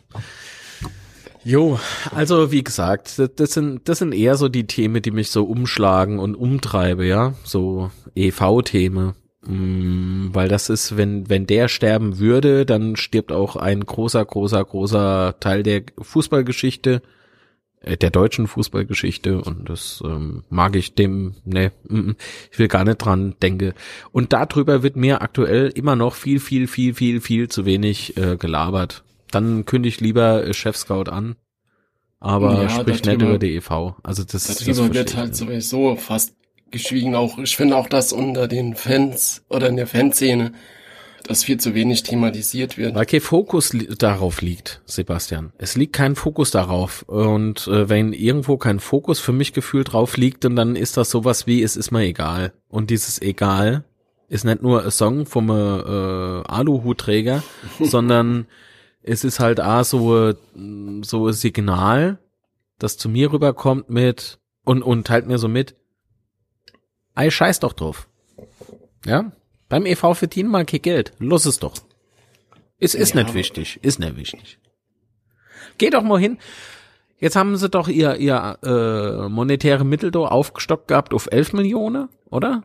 [1.45, 1.79] Jo,
[2.15, 6.19] also wie gesagt, das, sind das sind eher so die Themen, die mich so umschlagen
[6.19, 9.13] und umtreibe, ja, so EV-Themen,
[9.47, 14.65] mm, weil das ist, wenn wenn der sterben würde, dann stirbt auch ein großer, großer,
[14.65, 17.03] großer Teil der Fußballgeschichte,
[17.83, 22.17] äh, der deutschen Fußballgeschichte und das ähm, mag ich dem, ne, mm, mm,
[22.53, 23.75] ich will gar nicht dran denke.
[24.13, 28.39] Und darüber wird mir aktuell immer noch viel, viel, viel, viel, viel zu wenig äh,
[28.39, 29.04] gelabert.
[29.35, 31.37] Dann kündige ich lieber äh, Chef-Scout an,
[32.21, 33.95] aber Ja, sprich nicht über die EV.
[34.03, 36.35] Also das, das Darüber verstehe wird halt sowieso fast
[36.71, 37.15] geschwiegen.
[37.15, 40.53] Auch ich finde auch, dass unter den Fans oder in der Fanszene
[41.27, 42.95] das viel zu wenig thematisiert wird.
[42.95, 45.53] Weil kein Fokus li darauf liegt, Sebastian.
[45.59, 47.03] Es liegt kein Fokus darauf.
[47.03, 51.47] Und äh, wenn irgendwo kein Fokus für mich gefühlt drauf liegt, dann ist das sowas
[51.47, 52.53] wie, es ist mir egal.
[52.69, 53.85] Und dieses egal
[54.29, 57.43] ist nicht nur ein Song vom äh, Aluhutträger,
[57.81, 58.47] sondern
[59.05, 60.33] es ist halt auch so,
[61.03, 62.19] so ein Signal,
[62.79, 65.77] das zu mir rüberkommt mit und, und teilt mir so mit,
[67.15, 68.09] ey, scheiß doch drauf.
[69.05, 69.33] Ja?
[69.69, 71.13] Beim EV verdienen mal kein Geld.
[71.19, 71.75] Los es doch.
[72.79, 73.79] Ist, ist Ja, nicht wichtig.
[73.83, 74.59] Ist nicht wichtig.
[75.79, 76.39] Geh doch mal hin.
[77.19, 82.09] Jetzt haben sie doch ihr, ihr äh, monetäre Mittel da aufgestockt gehabt auf 11 Millionen,
[82.31, 82.65] oder?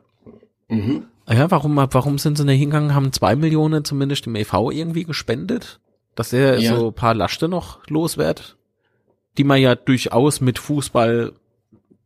[0.67, 1.06] Mhm.
[1.28, 5.80] Ja, warum, warum sind sie nicht hingegangen, haben zwei Millionen zumindest dem EV irgendwie gespendet?
[6.20, 6.76] Dass er Ja.
[6.78, 8.58] so ein paar Laste noch los wird?
[9.38, 11.32] Die man ja durchaus mit Fußball,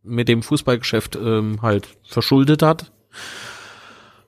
[0.03, 2.91] mit dem Fußballgeschäft ähm, halt verschuldet hat.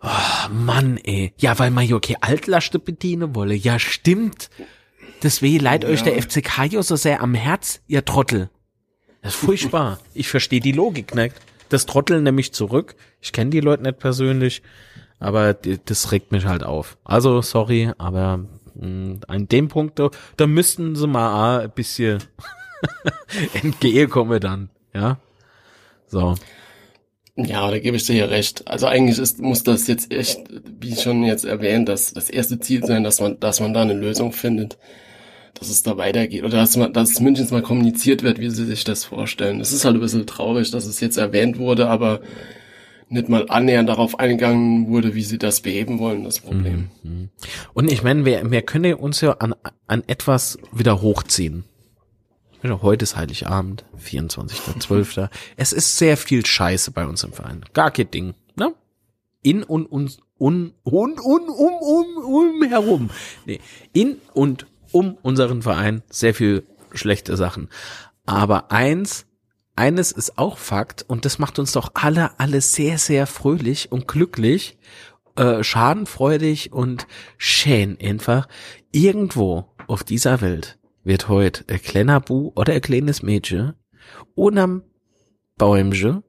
[0.01, 1.33] Oh, Mann, ey.
[1.37, 3.53] Ja, weil man ja okay Altlaste bedienen wolle.
[3.53, 4.49] Ja, stimmt.
[5.21, 6.05] Deswegen leid euch Ja.
[6.05, 8.49] der FCK ja so sehr am Herz, ihr Trottel.
[9.21, 9.99] Das ist furchtbar.
[10.15, 11.35] ich verstehe die Logik nicht.
[11.69, 12.95] Das Trotteln nämlich zurück.
[13.21, 14.63] Ich kenne die Leute nicht persönlich,
[15.19, 16.97] aber das regt mich halt auf.
[17.03, 18.45] Also, sorry, aber
[18.81, 22.19] an dem Punkt, da, müssten sie mal ein bisschen
[23.53, 25.19] entgegenkommen dann, ja.
[26.07, 26.35] So.
[27.37, 28.65] Ja, da gebe ich dir hier recht.
[28.67, 30.39] Also eigentlich ist, muss das jetzt echt,
[30.79, 33.93] wie schon jetzt erwähnt, das, das erste Ziel sein, dass man, dass man da eine
[33.93, 34.77] Lösung findet,
[35.53, 38.85] dass es da weitergeht oder dass man, dass Münchens mal kommuniziert wird, wie sie sich
[38.85, 39.59] das vorstellen.
[39.59, 42.21] Es ist halt ein bisschen traurig, dass es jetzt erwähnt wurde, aber
[43.09, 46.89] nicht mal annähernd darauf eingegangen wurde, wie sie das beheben wollen, das Problem.
[47.03, 47.29] Mhm.
[47.73, 49.53] Und ich meine, wir, wir können uns ja an,
[49.87, 51.63] an etwas wieder hochziehen.
[52.63, 55.29] Heute ist Heiligabend, 24.12.
[55.55, 57.63] es ist sehr viel Scheiße bei uns im Verein.
[57.73, 58.73] Gar kein Ding, ne?
[59.43, 63.11] In und uns, un, und, un, um, um, um herum.
[63.45, 63.59] Nee,
[63.93, 67.69] in und um unseren Verein sehr viel schlechte Sachen.
[68.25, 69.27] Aber eins,
[69.75, 74.07] eines ist auch Fakt und das macht uns doch alle, alle sehr, sehr fröhlich und
[74.07, 74.77] glücklich,
[75.35, 77.07] äh, schadenfreudig und
[77.37, 78.47] schön einfach.
[78.91, 83.73] Irgendwo auf dieser Welt wird heute ein kleiner Bu oder ein kleines Mädchen
[84.33, 84.83] unterm
[85.57, 86.23] Bäumchen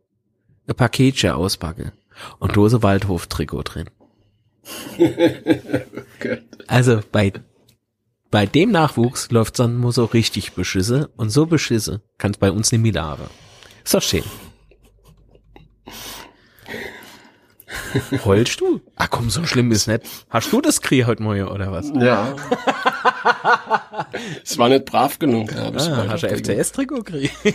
[0.69, 1.93] ein Paketchen auspacken
[2.39, 3.91] und lose Waldhof-Trikot drin.
[6.67, 7.33] also bei,
[8.37, 12.51] bei dem Nachwuchs läuft dann nur so richtig beschisse und so beschisse kann es bei
[12.51, 13.25] uns nicht mehr haben.
[13.83, 14.25] Ist doch schön.
[18.27, 18.83] Heulst du?
[18.95, 20.03] Ah komm, so schlimm ist nicht.
[20.29, 21.91] Hast du das Krieg heute Morgen oder was?
[21.99, 22.37] Ja.
[24.45, 25.53] Es war nicht brav genug.
[25.53, 27.35] Ja, ah, hast du FCS-Trikot gekriegt?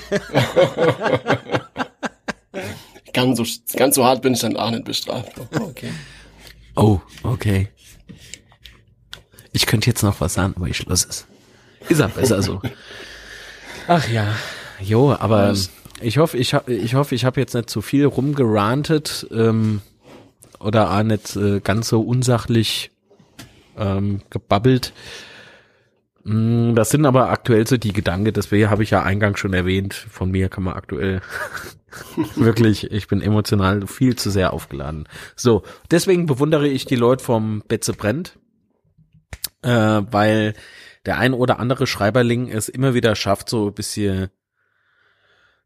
[3.13, 3.45] ganz, so,
[3.77, 5.33] ganz so hart bin ich dann auch nicht bestraft.
[5.37, 5.91] Oh, okay.
[6.75, 7.69] Oh, okay.
[9.51, 11.25] Ich könnte jetzt noch was sagen, aber ich schloss es.
[11.89, 12.61] Ist ja besser so.
[13.87, 14.27] Ach ja.
[14.79, 15.53] Jo, aber
[16.01, 19.81] ich hoffe, ich, hab, ich hoffe, ich habe jetzt nicht zu viel rumgerantet ähm,
[20.59, 22.91] oder auch nicht äh, ganz so unsachlich
[23.77, 24.93] ähm, gebabbelt.
[26.23, 29.93] Mm, das sind aber aktuell so die Gedanken, das habe ich ja eingangs schon erwähnt.
[29.93, 31.21] Von mir kann man aktuell
[32.35, 35.07] wirklich, ich bin emotional viel zu sehr aufgeladen.
[35.35, 38.37] So, deswegen bewundere ich die Leute vom Betze brennt,
[39.63, 40.53] äh, weil
[41.05, 44.29] der ein oder andere Schreiberling es immer wieder schafft, so ein bisschen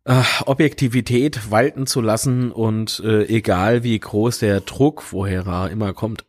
[0.06, 5.94] äh, Objektivität walten zu lassen und äh, egal wie groß der Druck, woher er immer
[5.94, 6.26] kommt,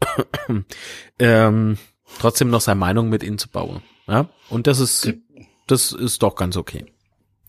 [1.19, 1.79] ähm,
[2.19, 3.83] trotzdem noch seine Meinung mit ihnen zu bauen.
[4.09, 4.29] Ja?
[4.49, 5.13] Und das ist,
[5.67, 6.87] das ist doch ganz okay.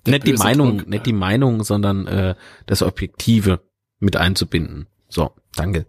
[0.05, 3.61] nicht die Meinung, Druck, nicht die Meinung, sondern äh, das Objektive
[3.99, 4.87] mit einzubinden.
[5.09, 5.85] So, danke.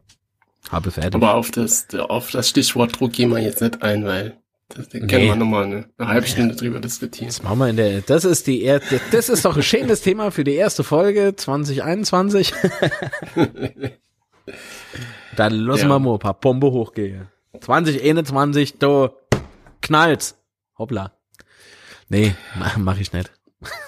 [0.71, 1.15] Habe fertig.
[1.15, 5.01] Aber auf das, auf das Stichwort Druck gehen wir jetzt nicht ein, weil das nee.
[5.07, 7.29] können wir nochmal eine, eine halbe Stunde drüber diskutieren.
[7.29, 10.31] Das machen wir in der, das ist die, erste, das ist doch ein schönes Thema
[10.31, 12.53] für die erste Folge 2021.
[15.37, 15.89] Dann lassen ja.
[15.89, 17.29] wir mal ein paar Bombe hochgehen.
[17.61, 19.09] 2021, du
[19.81, 20.37] knallt's.
[20.77, 21.13] Hoppla.
[22.09, 22.35] Nee,
[22.77, 23.33] mach ich nicht.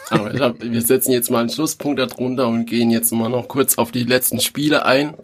[0.09, 3.79] Aber glaub, wir setzen jetzt mal einen Schlusspunkt darunter und gehen jetzt mal noch kurz
[3.79, 5.15] auf die letzten Spiele ein.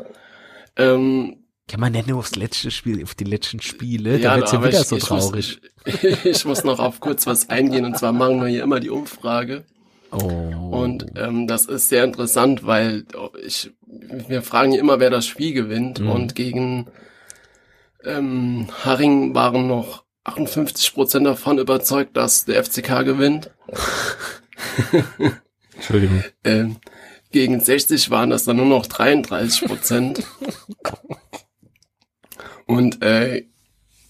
[0.77, 4.19] Ähm, kann man nicht nur aufs letzte Spiel, auf die letzten Spiele?
[4.19, 5.61] Ja, da wird's ja wieder ich, so traurig.
[5.85, 8.81] Ich muss, ich muss noch auf kurz was eingehen und zwar machen wir hier immer
[8.81, 9.65] die Umfrage.
[10.13, 10.19] Oh.
[10.71, 13.05] Und ähm, das ist sehr interessant, weil
[13.45, 16.01] ich, wir fragen ja immer, wer das Spiel gewinnt.
[16.01, 16.11] Mhm.
[16.11, 16.87] Und gegen
[18.05, 23.51] ähm, Haring waren noch 58 Prozent davon überzeugt, dass der FCK gewinnt.
[25.75, 26.25] Entschuldigung.
[26.45, 26.77] ähm,
[27.33, 30.23] gegen 60 waren das dann nur noch 33 Prozent.
[32.67, 33.45] Und äh,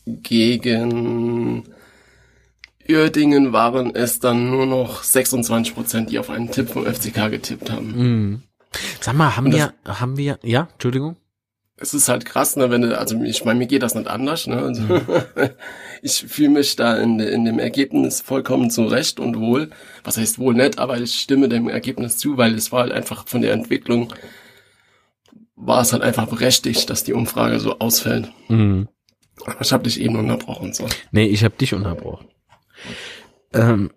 [0.06, 1.64] gegen
[2.88, 7.70] Uerdingen waren es dann nur noch 26 Prozent, die auf einen Tipp vom FCK getippt
[7.70, 8.32] haben.
[8.32, 8.42] Mm.
[9.00, 11.16] Sag mal, haben wir, haben wir, ja, Entschuldigung?
[11.78, 14.46] Es ist halt krass, ne, wenn du, also ich meine, mir geht das nicht anders,
[14.46, 14.56] ne?
[14.56, 15.00] Also, mhm.
[16.02, 19.70] ich fühle mich da in, in dem Ergebnis vollkommen zurecht und wohl.
[20.02, 23.28] Was heißt wohl nicht, aber ich stimme dem Ergebnis zu, weil es war halt einfach
[23.28, 24.14] von der Entwicklung
[25.56, 28.30] war es halt einfach berechtigt, dass die Umfrage so ausfällt.
[28.48, 28.88] Mhm.
[29.44, 30.72] Aber ich habe dich eben unterbrochen.
[30.72, 30.86] So.
[31.10, 32.28] Nee, ich habe dich unterbrochen.
[33.52, 33.90] Ähm,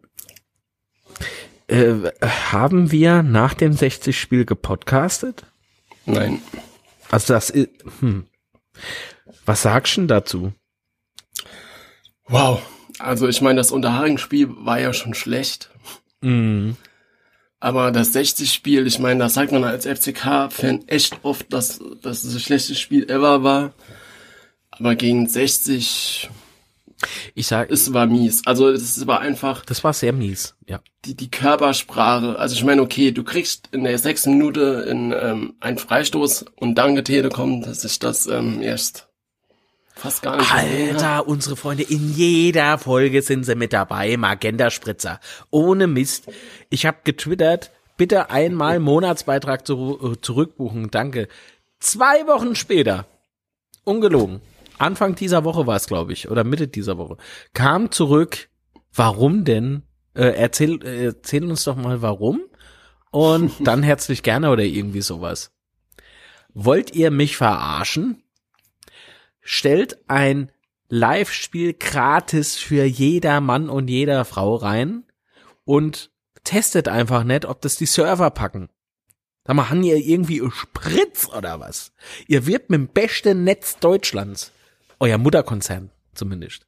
[1.67, 2.11] äh,
[2.51, 5.45] haben wir nach dem 60-Spiel gepodcastet?
[6.05, 6.41] Nein.
[7.11, 8.25] Also das ist, hm.
[9.45, 10.53] Was sagst du denn dazu?
[12.27, 12.61] Wow.
[12.99, 15.71] Also ich meine, das Unterharing-Spiel war ja schon schlecht.
[16.21, 16.77] Mhm.
[17.59, 22.41] Aber das 60-Spiel, ich meine, das sagt man als FCK-Fan echt oft, dass, dass das
[22.41, 23.73] schlechteste Spiel ever war.
[24.71, 26.29] Aber gegen 60,
[27.35, 28.41] ich sag, es war mies.
[28.45, 29.65] Also es war einfach.
[29.65, 30.79] Das war sehr mies, ja.
[31.03, 32.39] Die, die Körpersprache.
[32.39, 36.75] Also ich meine, okay, du kriegst in der sechsten Minute in, ähm, einen Freistoß und
[36.75, 39.08] danke Telekom, dass ich das ähm, erst
[39.99, 40.49] Fast gar nicht.
[40.49, 45.19] Alter, unsere Freunde, in jeder Folge sind sie mit dabei, Magenta Spritzer.
[45.51, 46.31] Ohne Mist.
[46.69, 51.27] Ich habe getwittert, bitte einmal Monatsbeitrag zu, äh, zurückbuchen, danke.
[51.81, 53.07] Zwei Wochen später,
[53.83, 54.39] ungelogen,
[54.77, 57.17] Anfang dieser Woche war es, glaube ich, oder Mitte dieser Woche,
[57.53, 58.47] kam zurück,
[58.93, 59.83] warum denn?
[60.13, 62.39] Äh, erzähl, äh, erzähl uns doch mal warum.
[63.11, 65.51] Und dann herzlich gerne oder irgendwie sowas.
[66.53, 68.23] Wollt ihr mich verarschen?
[69.51, 70.51] Stellt ein
[70.89, 75.05] Live-Spiel gratis für jeder Mann und jeder Frau rein
[75.65, 76.11] und
[76.43, 78.69] testet einfach nicht, ob das die Server packen.
[79.45, 81.93] Da machen ihr irgendwie Spritz oder was?
[82.27, 84.51] Ihr wirbt mit dem besten Netz Deutschlands.
[84.99, 86.67] Euer Mutterkonzern zumindest.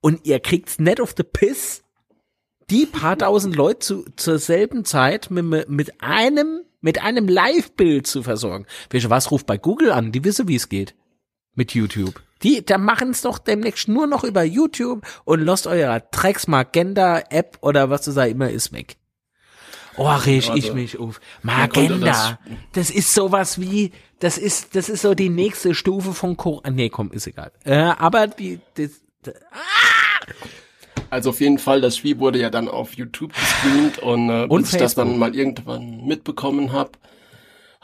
[0.00, 1.84] Und ihr kriegt's nicht auf the Piss,
[2.70, 8.22] die paar tausend Leute zu, zur selben Zeit mit, mit einem, mit einem Live-Bild zu
[8.22, 8.64] versorgen.
[8.88, 10.10] Welche was ruft bei Google an?
[10.10, 10.94] Die wissen, wie es geht.
[11.54, 12.20] Mit YouTube.
[12.42, 17.58] Die, da machen's doch demnächst nur noch über YouTube und lost eurer Drecks Magenda App
[17.60, 18.96] oder was das da immer ist weg.
[19.96, 21.20] Oh, reg ich Also, mich auf.
[21.42, 22.38] Magenda.
[22.72, 26.70] Das ist sowas wie, das ist, das ist so die nächste Stufe von Corona.
[26.70, 27.52] Nee, komm, ist egal.
[27.64, 29.00] Äh, aber die, das,
[31.10, 34.62] Also auf jeden Fall, das Spiel wurde ja dann auf YouTube gestreamt und, äh, Und
[34.62, 36.90] bis ich das dann mal irgendwann mitbekommen habe,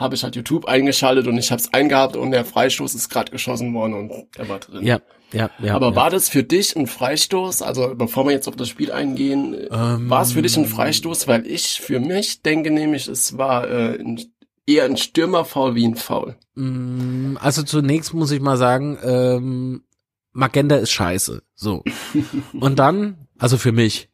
[0.01, 3.31] habe ich halt YouTube eingeschaltet und ich habe es eingehabt und der Freistoß ist gerade
[3.31, 4.85] geschossen worden und er war drin.
[4.85, 5.01] ja,
[5.33, 5.75] ja, ja.
[5.77, 5.95] Aber ja.
[5.97, 7.63] war das für dich ein Freistoß?
[7.63, 10.11] Also bevor wir jetzt auf das Spiel eingehen, äh, Ähm.
[10.11, 11.29] war es für dich ein Freistoß?
[11.29, 14.21] Weil ich für mich denke nämlich, es war äh, ein,
[14.67, 16.37] eher ein Stürmerfoul wie ein Foul.
[16.55, 19.85] Mm, Also zunächst muss ich mal sagen, ähm,
[20.33, 21.43] Magenta ist scheiße.
[21.55, 21.85] So.
[22.59, 24.09] Und dann, also für mich,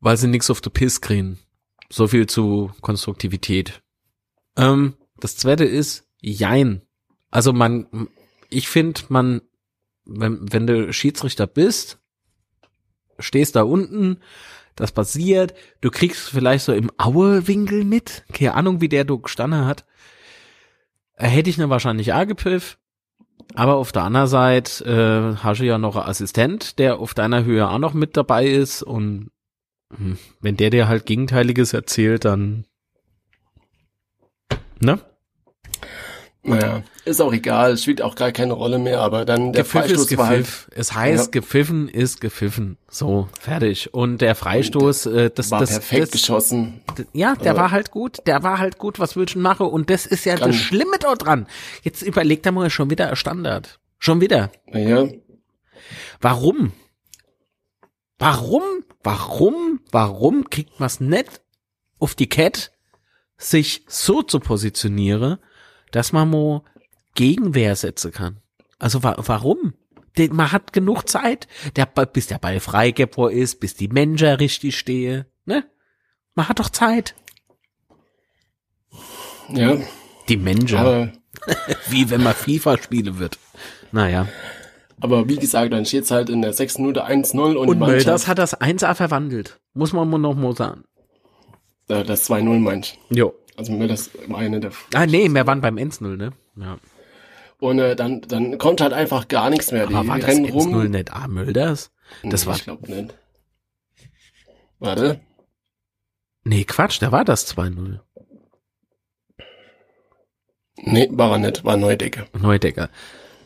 [0.00, 1.38] weil sie nix auf the Piss kriegen.
[1.92, 3.82] So viel zu Konstruktivität.
[4.56, 6.80] Ähm, das zweite ist Jein.
[7.30, 8.08] Also man,
[8.48, 9.42] ich finde, man,
[10.06, 11.98] wenn, wenn du Schiedsrichter bist,
[13.18, 14.20] stehst da unten,
[14.74, 19.66] das passiert, du kriegst vielleicht so im Aue-Winkel mit, keine Ahnung, wie der du gestanden
[19.66, 19.84] hat,
[21.16, 22.78] äh, hätte ich ne wahrscheinlich auch gepfiff.
[23.54, 27.44] Aber auf der anderen Seite äh, hast du ja noch einen Assistent, der auf deiner
[27.44, 29.30] Höhe auch noch mit dabei ist und
[30.40, 32.64] wenn der dir halt Gegenteiliges erzählt, dann
[34.80, 34.98] ne?
[36.44, 39.82] Naja, ist auch egal, es spielt auch gar keine Rolle mehr, aber dann der Gepfiff
[39.82, 40.68] Freistoß ist war halt, Gepfiff.
[40.74, 41.30] Es heißt, Ja.
[41.30, 42.78] gepfiffen ist gepfiffen.
[42.88, 43.94] So, fertig.
[43.94, 46.80] Und der Freistoß, äh, das, war das, perfekt das, geschossen.
[47.12, 49.66] Ja, der Aber- war halt gut, der war halt gut, was denn machen?
[49.66, 51.46] Und das ist ja das Schlimme dort dran.
[51.82, 53.78] Jetzt überlegt er mal schon wieder ein Standard.
[54.00, 54.50] Schon wieder.
[54.66, 55.06] Naja,
[56.20, 56.72] Warum?
[58.18, 58.62] Warum?
[59.02, 59.80] Warum?
[59.90, 61.40] Warum kriegt man's nicht
[61.98, 62.72] auf die Cat,
[63.36, 65.38] sich so zu positionieren,
[65.90, 66.62] dass man mal
[67.14, 68.40] Gegenwehr setzen kann?
[68.78, 69.74] Also wa warum?
[70.18, 74.78] Den- Man hat genug Zeit, der, bis der Ball freigebt ist, bis die Menschen richtig
[74.78, 75.64] stehe, ne?
[76.34, 77.14] Man hat doch Zeit.
[79.48, 79.76] ja,
[80.28, 80.36] Die
[80.78, 81.12] aber,
[81.88, 83.38] Wie wenn man FIFA spielen wird.
[83.90, 84.28] Naja.
[85.02, 88.38] Aber wie gesagt, dann steht's halt in der 6 Minute 1-0 und, Und Mölders hat
[88.38, 89.60] das 1A verwandelt.
[89.74, 90.84] Muss man noch mal sagen.
[91.88, 92.96] äh, das 2-0 meint.
[93.10, 93.34] Jo.
[93.56, 96.30] Also mir das eine der Ah, nee, wir waren beim 1-0, ne?
[96.56, 96.78] Ja.
[97.60, 99.86] Und äh, dann, dann kommt halt einfach gar nichts mehr.
[99.86, 100.90] Die Aber war das rennen 1-0 rum.
[100.90, 101.28] nicht A.
[101.28, 101.92] Mölders?
[102.24, 103.14] Das Nee, war, Ich glaube nicht.
[104.78, 105.20] Warte.
[106.44, 108.00] nee, Quatsch, da war das 2-0.
[110.76, 112.26] Nee, war er nicht, war Neudecker.
[112.38, 112.88] Neudecker.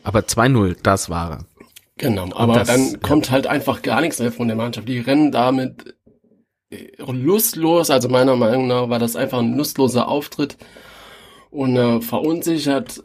[0.07, 1.45] Aber 2-0, das war er.
[1.97, 2.29] Genau.
[2.35, 2.97] Aber das- dann ja.
[2.99, 4.87] kommt halt einfach gar nichts mehr von der Mannschaft.
[4.87, 5.95] Die rennen damit
[6.69, 7.89] äh, lustlos.
[7.89, 10.57] Also meiner Meinung nach war das einfach ein lustloser Auftritt
[11.49, 13.01] und äh, verunsichert.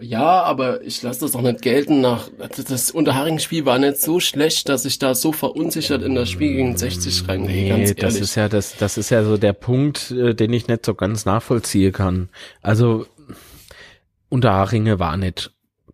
[0.00, 2.00] Ja, aber ich lasse das doch nicht gelten.
[2.00, 6.54] Nach das- Unterhaching-Spiel war nicht so schlecht, dass ich da so verunsichert in das Spiel
[6.54, 7.68] gegen 60 reingehe.
[7.68, 10.68] ganz Nee, das ist ja das, das ist ja so der Punkt, äh, den ich
[10.68, 12.30] nicht so ganz nachvollziehen kann.
[12.62, 13.04] Also
[14.30, 15.50] Unterhaching war nicht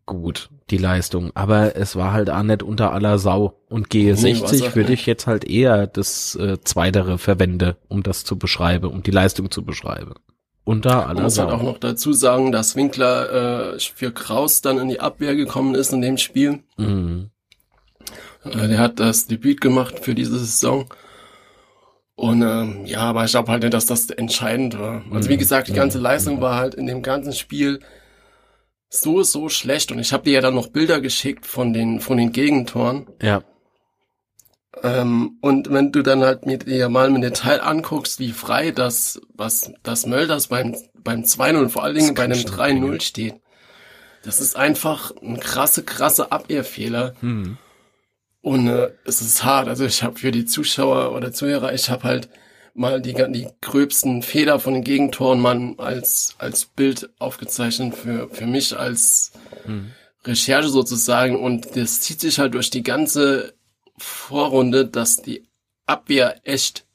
[0.06, 3.60] gut, die Leistung, aber es war halt auch nicht unter aller Sau.
[3.68, 8.02] Und Nee, G60 war's auch würde ich jetzt halt eher das äh, Zweitere verwende, um
[8.02, 10.14] das zu beschreiben, um die Leistung zu beschreiben.
[10.64, 11.56] Unter Man aller muss halt Sau.
[11.56, 15.92] auch noch dazu sagen, dass Winkler äh, für Kraus dann in die Abwehr gekommen ist
[15.92, 16.60] in dem Spiel.
[16.76, 17.30] Mhm.
[18.44, 20.86] Äh, der hat das Debüt gemacht für diese Saison.
[22.14, 25.02] Und ähm, ja, aber ich glaube halt nicht, dass das entscheidend war.
[25.10, 27.80] Also wie gesagt, die ganze Leistung war halt in dem ganzen Spiel
[29.00, 29.92] so, so schlecht.
[29.92, 33.06] Und ich habe dir ja dann noch Bilder geschickt von den, von den Gegentoren.
[33.22, 33.42] Ja.
[34.82, 39.20] Ähm, und wenn du dann halt mir dir mal im Detail anguckst, wie frei das,
[39.34, 43.34] was das Mölders beim, beim 2-0, vor allen Dingen bei einem 3-0 steht,
[44.22, 47.14] das ist einfach ein krasse, krasse Abwehrfehler.
[47.20, 47.58] Mhm.
[48.42, 49.68] Und äh, es ist hart.
[49.68, 52.28] Also ich habe für die Zuschauer oder Zuhörer, ich habe halt
[52.76, 58.46] mal die, die gröbsten Fehler von den Gegentoren mal als, als Bild aufgezeichnet für, für
[58.46, 59.32] mich als
[59.64, 59.92] hm.
[60.24, 61.36] Recherche sozusagen.
[61.36, 63.54] Und das zieht sich halt durch die ganze
[63.96, 65.44] Vorrunde, dass die
[65.86, 66.86] Abwehr echt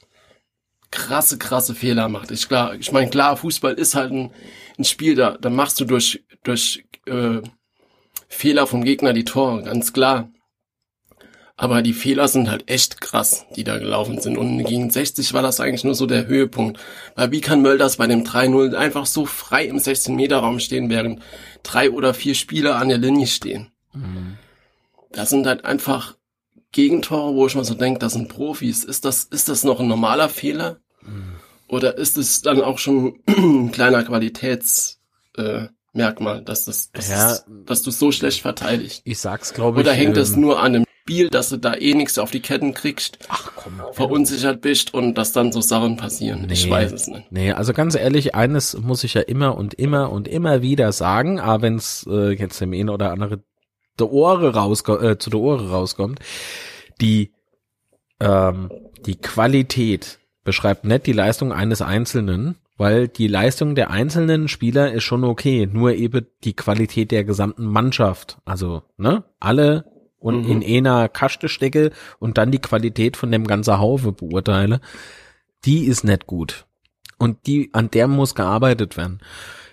[0.92, 2.32] krasse, krasse Fehler macht.
[2.32, 4.32] Ich klar, ich meine, klar, Fußball ist halt ein,
[4.78, 7.42] ein Spiel, da, da machst du durch, durch äh,
[8.28, 10.30] Fehler vom Gegner die Tore, ganz klar.
[11.62, 14.36] Aber die Fehler sind halt echt krass, die da gelaufen sind.
[14.36, 16.80] Und gegen 60 war das eigentlich nur so der Höhepunkt.
[17.14, 21.22] Weil wie kann Mölders bei dem 3-0 einfach so frei im 16-Meter-Raum stehen, während
[21.62, 23.68] drei oder vier Spieler an der Linie stehen?
[23.94, 24.38] Mhm.
[25.12, 26.18] Das sind halt einfach
[26.72, 28.84] Gegentore, wo ich mir so denke, das sind Profis.
[28.84, 30.80] Ist das, ist das noch ein normaler Fehler?
[31.04, 31.36] Mhm.
[31.68, 37.46] Oder ist es dann auch schon ein kleiner Qualitätsmerkmal, äh, dass das, das ja, ist,
[37.68, 39.04] dass du so schlecht verteidigst?
[39.04, 39.86] Ich sag's, glaube ich.
[39.86, 42.74] Oder hängt ähm, nur an dem Spiel, dass du da eh nichts auf die Ketten
[42.74, 46.46] kriegst, Ach, komm, verunsichert bist und dass dann so Sachen passieren.
[46.48, 47.32] Nee, ich weiß es nicht.
[47.32, 51.40] Nee, also ganz ehrlich, eines muss ich ja immer und immer und immer wieder sagen,
[51.40, 53.44] aber wenn es äh, jetzt dem einen oder andere
[54.00, 56.20] der Ohre rauskommt, äh, zu der Ohre rauskommt,
[57.02, 57.34] die
[58.22, 58.72] ähm,
[59.06, 65.04] die Qualität beschreibt nicht die Leistung eines Einzelnen, weil die Leistung der einzelnen Spieler ist
[65.04, 68.38] schon okay, nur eben die Qualität der gesamten Mannschaft.
[68.46, 69.86] Also, ne, alle
[70.22, 70.62] und mhm.
[70.62, 74.80] in einer Kaste stecke und dann die Qualität von dem ganzen Haufe beurteile,
[75.66, 76.66] die ist nicht gut.
[77.18, 79.20] Und die, an der muss gearbeitet werden.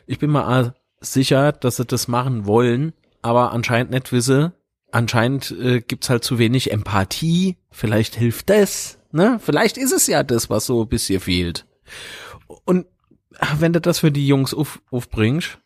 [0.06, 2.92] Ich bin mal sicher, dass sie das machen wollen,
[3.22, 4.52] aber anscheinend nicht wisse.
[4.90, 7.58] Anscheinend äh, gibt's halt zu wenig Empathie.
[7.70, 9.38] Vielleicht hilft das, ne?
[9.42, 11.66] Vielleicht ist es ja das, was so ein bisschen fehlt.
[12.64, 12.86] Und
[13.58, 15.58] wenn du das für die Jungs auf, aufbringst,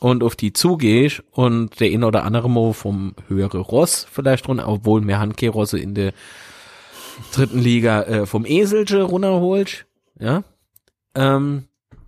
[0.00, 4.66] und auf die zugehst und der eine oder andere mal vom höhere Ross vielleicht runter,
[4.66, 6.12] obwohl mehr Handkehrrosse in der
[7.32, 9.86] dritten Liga äh, vom Eselche runterholst,
[10.18, 10.42] ja,
[11.14, 11.64] ähm,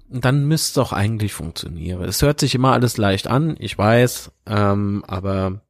[0.08, 2.02] dann müsste es doch eigentlich funktionieren.
[2.04, 5.60] Es hört sich immer alles leicht an, ich weiß, ähm, aber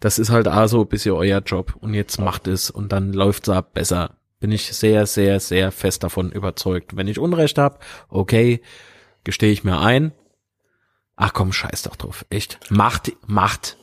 [0.00, 3.12] das ist halt auch so ein bisschen euer Job und jetzt macht es und dann
[3.12, 4.16] läuft's ab besser.
[4.38, 6.96] Bin ich sehr, sehr, sehr fest davon überzeugt.
[6.96, 8.60] Wenn ich Unrecht habe, okay,
[9.24, 10.12] gestehe ich mir ein,
[11.16, 12.24] Ach komm, scheiß doch drauf.
[12.30, 12.58] Echt.
[12.70, 13.76] Macht, macht.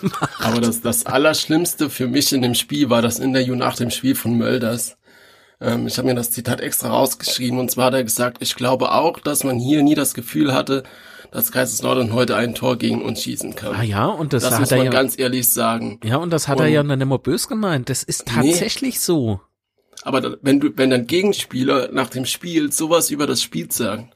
[0.00, 0.40] macht.
[0.40, 4.14] Aber das, das Allerschlimmste für mich in dem Spiel war das Interview nach dem Spiel
[4.14, 4.96] von Mölders.
[5.60, 8.92] Ähm, ich habe mir das Zitat extra rausgeschrieben und zwar hat er gesagt, ich glaube
[8.92, 10.82] auch, dass man hier nie das Gefühl hatte,
[11.30, 13.74] dass Kaiserslautern heute ein Tor gegen uns schießen kann.
[13.74, 16.00] Ah ja, und das, das hat muss er man ja, ganz ehrlich sagen.
[16.04, 17.90] Ja, und das hat und, er ja dann immer bös gemeint.
[17.90, 19.40] Das ist tatsächlich nee, so.
[20.02, 24.13] Aber wenn du, wenn dein Gegenspieler nach dem Spiel sowas über das Spiel sagt,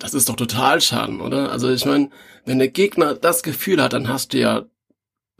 [0.00, 1.52] das ist doch total Schaden, oder?
[1.52, 2.10] Also ich meine,
[2.44, 4.64] wenn der Gegner das Gefühl hat, dann hast du ja,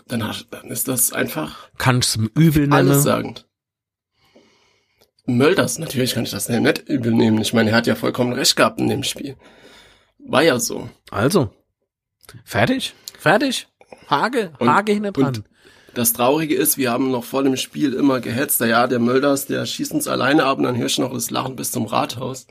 [0.06, 1.70] dann, hast, dann ist das einfach.
[1.78, 2.72] Kannst du übel nennen?
[2.72, 3.48] Alles sagend.
[5.26, 7.40] Mölders, natürlich kann ich das nicht übel nehmen.
[7.40, 9.36] Ich meine, er hat ja vollkommen recht gehabt in dem Spiel.
[10.18, 10.90] War ja so.
[11.11, 11.50] Also.
[12.44, 12.94] Fertig?
[13.18, 13.66] Fertig?
[14.08, 15.44] Hage, Hage hinten dran.
[15.94, 19.66] Das Traurige ist, wir haben noch vor dem Spiel immer gehetzt, ja, der Mölders, der
[19.66, 22.46] schießt uns alleine ab und dann hörst du noch das Lachen bis zum Rathaus.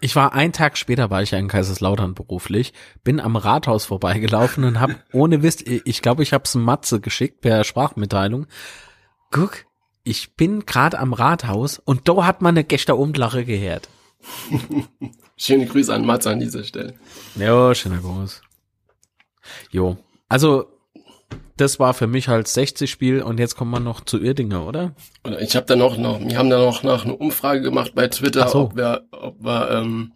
[0.00, 4.64] Ich war einen Tag später, war ich ja in Kaiserslautern beruflich, bin am Rathaus vorbeigelaufen
[4.64, 8.46] und habe ohne Wiss, ich glaube, ich habe es Matze geschickt per Sprachmitteilung.
[9.30, 9.64] Guck,
[10.04, 13.88] ich bin gerade am Rathaus und da hat man eine Gäste Umlache gehört.
[15.36, 16.94] Schöne Grüße an Matze an dieser Stelle.
[17.34, 18.42] Jo, schöner Gruß.
[19.70, 19.96] Jo,
[20.28, 20.75] also
[21.56, 24.92] das war für mich halt 60 Spiel und jetzt kommen wir noch zu Irdinger, oder?
[25.40, 28.48] Ich habe da noch, noch, wir haben da noch nach eine Umfrage gemacht bei Twitter,
[28.48, 28.62] so.
[28.62, 30.12] ob wir, ob wir, ähm,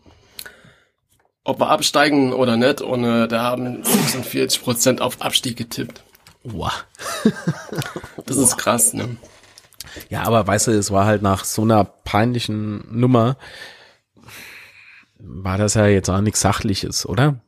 [1.45, 2.83] ob wir absteigen oder nicht.
[2.83, 6.03] Und äh, da haben 46 Prozent auf Abstieg getippt.
[6.45, 6.85] Wow.
[8.27, 8.45] das wow.
[8.45, 9.17] ist krass, ne?
[10.11, 13.37] Ja, aber weißt du, es war halt nach so einer peinlichen Nummer,
[15.19, 17.41] war das ja jetzt auch nichts Sachliches, oder?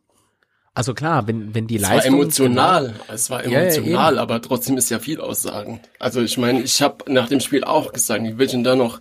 [0.75, 1.99] Also klar, wenn, wenn die es Leistung...
[1.99, 5.81] Es war emotional, es war emotional, ja, aber trotzdem ist ja viel aussagen.
[5.99, 9.01] Also ich meine, ich habe nach dem Spiel auch gesagt, ich will schon da noch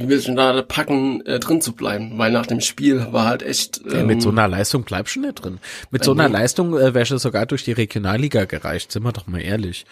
[0.00, 2.16] wie willst du da packen, äh, drin zu bleiben?
[2.16, 3.82] Weil nach dem Spiel war halt echt.
[3.84, 5.58] Ähm, ja, mit so einer Leistung bleibst du nicht drin.
[5.90, 6.34] Mit so einer nee.
[6.34, 9.84] Leistung äh, wärst du sogar durch die Regionalliga gereicht, sind wir doch mal ehrlich.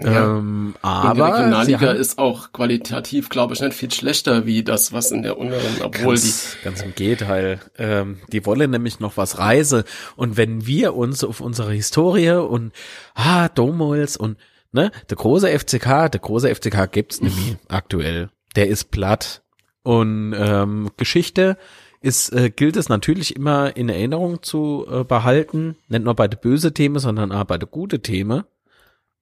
[0.00, 0.38] Ja.
[0.38, 5.12] Ähm, aber die Regionalliga ist auch qualitativ, glaube ich, nicht viel schlechter wie das, was
[5.12, 6.64] in der unteren, obwohl ganz, die.
[6.64, 7.60] Ganz im Gegenteil.
[7.78, 9.84] Ähm, die wollen nämlich noch was Reise.
[10.16, 12.72] Und wenn wir uns auf unsere Historie und
[13.14, 14.36] ah, Domols und
[14.72, 19.42] ne, der große FCK, der große FCK gibt's nämlich aktuell der ist platt.
[19.84, 21.56] Und ähm, Geschichte
[22.00, 26.38] ist, äh, gilt es natürlich immer in Erinnerung zu äh, behalten, nicht nur bei der
[26.38, 28.44] böse Themen, sondern auch bei der gute Themen.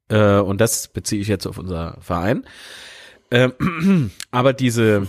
[0.08, 2.44] Äh, und das beziehe ich jetzt auf unser Verein.
[3.30, 5.08] Ähm, aber diese,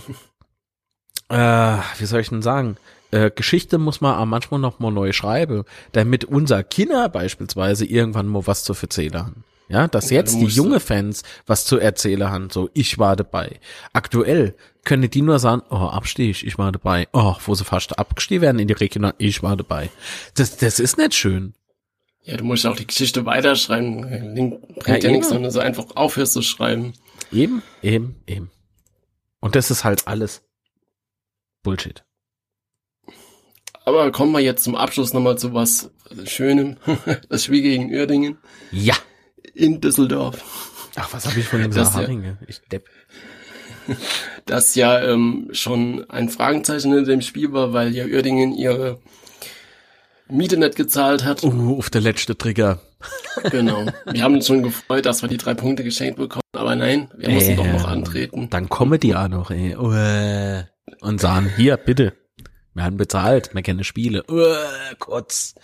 [1.28, 2.76] äh, wie soll ich denn sagen?
[3.12, 8.26] Äh, Geschichte muss man auch manchmal noch mal neu schreiben, damit unser Kinder beispielsweise irgendwann
[8.26, 9.44] mal was zu erzählen haben.
[9.68, 13.60] Ja, dass jetzt die junge Fans was zu erzählen haben, so ich war dabei.
[13.92, 14.54] Aktuell
[14.84, 17.08] können die nur sagen, oh, Abstieg, ich war dabei.
[17.12, 19.90] Oh, wo sie fast abgestiegen werden in die Regional, ich war dabei.
[20.34, 21.54] Das, das ist nicht schön.
[22.24, 24.34] Ja, du musst auch die Geschichte weiterschreiben.
[24.34, 26.92] Link bringt Ja, ja, nichts, wenn du so einfach aufhörst zu schreiben.
[27.32, 28.50] Eben, eben, eben.
[29.40, 30.42] Und das ist halt alles
[31.62, 32.04] Bullshit.
[33.84, 35.90] Aber kommen wir jetzt zum Abschluss nochmal zu was
[36.24, 36.76] Schönem.
[37.28, 38.38] Das Spiel gegen Uerdingen
[38.70, 38.94] Ja.
[39.54, 40.42] In Düsseldorf.
[40.96, 42.38] Ach, was habe ich von dem Das Saharinge?
[42.46, 42.88] Ich depp.
[44.46, 48.98] Das ja ähm, schon ein Fragezeichen in dem Spiel war, weil ja Uerdingen ihre
[50.28, 51.42] Miete nicht gezahlt hat.
[51.42, 52.80] Uh, auf der letzte Trigger.
[53.50, 53.84] Genau.
[54.10, 57.28] Wir haben uns schon gefreut, dass wir die drei Punkte geschenkt bekommen, aber nein, wir
[57.28, 58.48] mussten doch noch antreten.
[58.48, 59.76] Dann kommen die auch noch, ey.
[59.76, 60.62] Uäh.
[61.00, 62.14] Und sagen, hier, bitte.
[62.72, 64.24] Wir haben bezahlt, wir kennen Spiele.
[64.30, 65.54] Uäh, Kurz.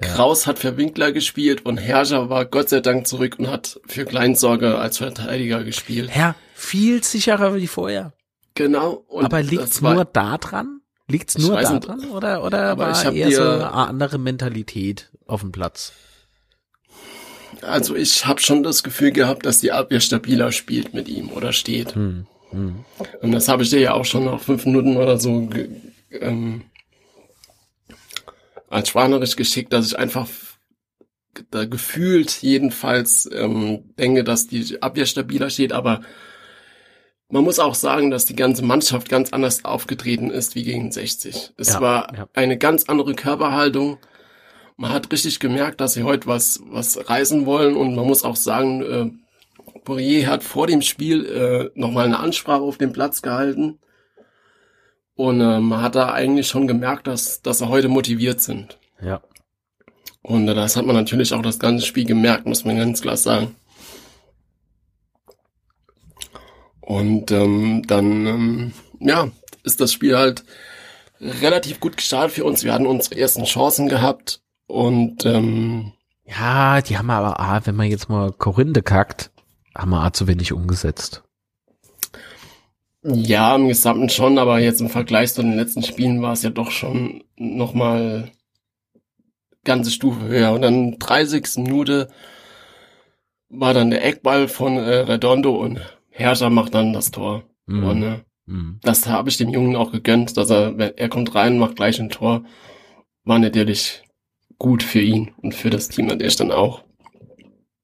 [0.00, 4.04] Kraus hat für Winkler gespielt und Herrscher war Gott sei Dank zurück und hat für
[4.04, 6.10] Kleinsorge als Verteidiger gespielt.
[6.10, 8.12] Herr, viel sicherer wie vorher.
[8.54, 9.04] Genau.
[9.14, 10.80] Aber liegt's nur da dran?
[11.08, 11.86] Liegt's nur da nicht.
[11.86, 12.10] dran?
[12.10, 15.92] Oder, oder Aber war eher so eine andere Mentalität auf dem Platz?
[17.62, 21.52] Also ich habe schon das Gefühl gehabt, dass die Abwehr stabiler spielt mit ihm oder
[21.52, 21.94] steht.
[21.94, 22.84] Hm, hm.
[23.20, 25.48] Und das habe ich dir ja auch schon nach fünf Minuten oder so
[26.10, 26.62] ähm,
[28.70, 30.28] als Schwanerisch geschickt, dass ich einfach
[31.50, 36.00] da gefühlt jedenfalls ähm, denke, dass die Abwehr stabiler steht, aber
[37.28, 41.52] man muss auch sagen, dass die ganze Mannschaft ganz anders aufgetreten ist wie gegen 60.
[41.56, 42.28] Es Ja, war ja.
[42.34, 43.98] eine ganz andere Körperhaltung.
[44.76, 48.36] Man hat richtig gemerkt, dass sie heute was, was reißen wollen und man muss auch
[48.36, 49.10] sagen, äh,
[49.84, 53.78] Poirier hat vor dem Spiel äh, nochmal eine Ansprache auf dem Platz gehalten.
[55.20, 58.78] Und äh, man hat da eigentlich schon gemerkt, dass, dass sie heute motiviert sind.
[59.02, 59.20] Ja.
[60.22, 63.18] Und äh, das hat man natürlich auch das ganze Spiel gemerkt, muss man ganz klar
[63.18, 63.54] sagen.
[66.80, 69.28] Und ähm, dann, ähm, ja,
[69.62, 70.42] ist das Spiel halt
[71.20, 72.64] relativ gut gestartet für uns.
[72.64, 75.92] Wir hatten unsere ersten Chancen gehabt und ähm,
[76.24, 79.30] Ja, die haben aber, ah, wenn man jetzt mal Korinthe kackt,
[79.76, 81.22] haben wir ah, zu wenig umgesetzt.
[83.02, 86.50] Ja, im Gesamten schon, aber jetzt im Vergleich zu den letzten Spielen war es ja
[86.50, 88.30] doch schon nochmal
[89.64, 90.52] ganze Stufe höher.
[90.52, 91.56] Und dann 30.
[91.56, 92.08] Minute
[93.48, 95.80] war dann der Eckball von äh, Redondo und
[96.10, 97.44] Herrscher macht dann das Tor.
[97.66, 97.84] Mhm.
[97.84, 98.20] Und äh,
[98.50, 98.80] Mhm.
[98.82, 102.00] das habe ich dem Jungen auch gegönnt, dass er, wenn er kommt rein, macht gleich
[102.00, 102.44] ein Tor.
[103.22, 104.02] War natürlich
[104.58, 106.82] gut für ihn und für das Team natürlich dann auch.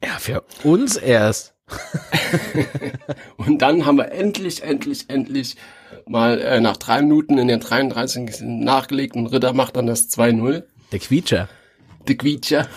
[0.02, 1.54] Ja, für uns erst.
[3.36, 5.56] Und dann haben wir endlich, endlich, endlich
[6.06, 8.40] mal äh, nach drei Minuten in den 33.
[8.42, 10.62] nachgelegt und Ritter macht dann das 2-0.
[10.92, 11.48] Der Quietscher.
[12.06, 12.68] Die Quietscher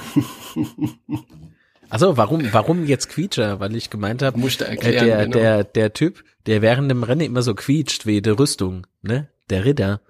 [1.89, 3.59] Also warum, warum jetzt Quietscher?
[3.59, 5.05] Weil ich gemeint habe, äh, erklären.
[5.05, 5.37] der, genau.
[5.37, 9.27] der, der Typ, der während dem Rennen immer so quietscht wie die Rüstung, ne?
[9.49, 10.01] Der Ritter.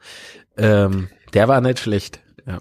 [0.57, 2.19] Ähm, der war nicht schlecht.
[2.45, 2.59] Ja.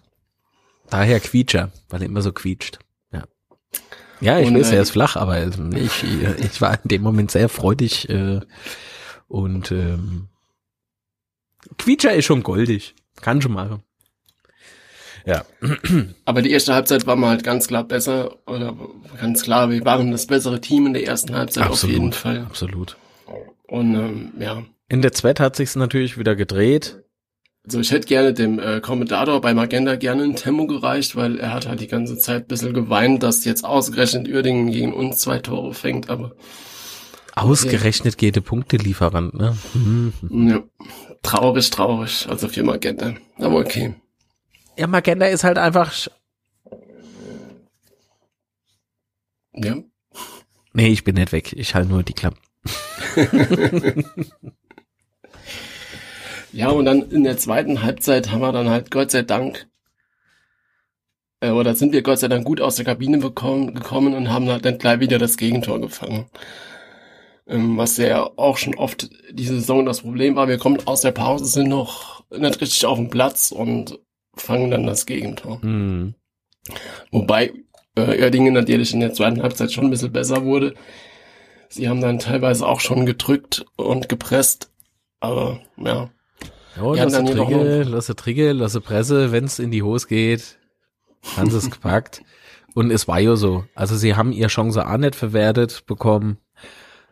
[0.89, 2.79] Daher Quietscher, weil er immer so quietscht.
[4.21, 4.39] Ja.
[4.39, 7.49] Ich Und, weiß, äh, er ist flach, aber ich, ich war in dem Moment sehr
[7.49, 8.41] freudig äh,
[9.29, 10.29] und ähm,
[11.77, 12.95] Quietscher ist schon goldig.
[13.21, 13.83] Kann schon machen.
[15.27, 15.45] Ja.
[16.25, 18.75] Aber die erste Halbzeit war mal halt ganz klar besser oder
[19.21, 22.47] ganz klar, wir waren das bessere Team in der ersten Halbzeit auf jeden Fall.
[22.47, 22.97] Absolut.
[23.67, 27.03] Und ähm, ja, In der zweiten hat sich's natürlich wieder gedreht.
[27.69, 31.53] Also ich hätte gerne dem äh, Kommentator bei Magenta gerne ein Tempo gereicht, weil er
[31.53, 35.39] hat halt die ganze Zeit ein bisschen geweint, dass jetzt ausgerechnet Uerdingen gegen uns zwei
[35.39, 36.33] Tore fängt, aber
[37.35, 39.57] Ausgerechnet geht der Punktelieferant, ne?
[39.75, 40.13] Mhm.
[40.49, 40.63] ja,
[41.23, 43.15] traurig, traurig, also für Magenta.
[43.37, 43.95] Aber okay.
[44.79, 45.93] Ja, Magenta ist halt einfach.
[49.53, 49.77] Ja.
[50.73, 51.53] Nee, ich bin nicht weg.
[51.53, 52.39] Ich halte nur die Klappe.
[56.53, 59.69] Ja, und dann in der zweiten Halbzeit haben wir dann halt Gott sei Dank,
[61.41, 64.49] äh, oder sind wir Gott sei Dank gut aus der Kabine bekommen, gekommen und haben
[64.49, 66.27] halt dann gleich wieder das Gegentor gefangen.
[67.47, 71.13] Ähm, was ja auch schon oft diese Saison das Problem war, wir kommen aus der
[71.13, 73.99] Pause, sind noch nicht richtig auf dem Platz und
[74.35, 75.59] fangen dann das Gegentor.
[75.63, 76.15] Mhm.
[77.11, 77.53] Wobei
[77.95, 80.75] äh, Oerdingen natürlich in der zweiten Halbzeit schon ein bisschen besser wurde.
[81.71, 84.71] Sie haben dann teilweise auch schon gedrückt und gepresst,
[85.21, 86.11] aber ja.
[86.79, 90.59] Ja, lasse Trigge, lasse Trigge, lasse Presse, wenn's in die Hose geht,
[91.37, 92.23] haben sie es gepackt.
[92.75, 93.65] Und es war ja so.
[93.75, 96.39] Also sie haben ihre Chance auch nicht verwertet bekommen.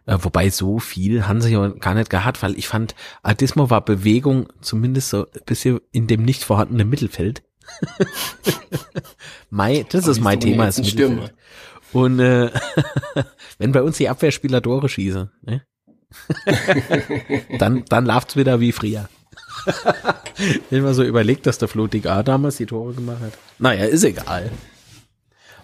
[0.05, 3.85] Äh, wobei so viel haben sie ja gar nicht gehabt, weil ich fand, Adismo war
[3.85, 7.43] Bewegung zumindest so ein bisschen in dem nicht vorhandenen Mittelfeld.
[9.51, 11.15] mein, das ist mein Thema, ist Stürmer?
[11.15, 11.37] Mittelfeld.
[11.93, 12.51] Und äh,
[13.59, 15.63] wenn bei uns die Abwehrspieler Tore schießen, ne?
[17.59, 19.09] dann, dann läuft's wieder wie früher.
[20.71, 23.33] wenn man so überlegt, dass der Flo A damals die Tore gemacht hat.
[23.59, 24.51] Naja, ist egal.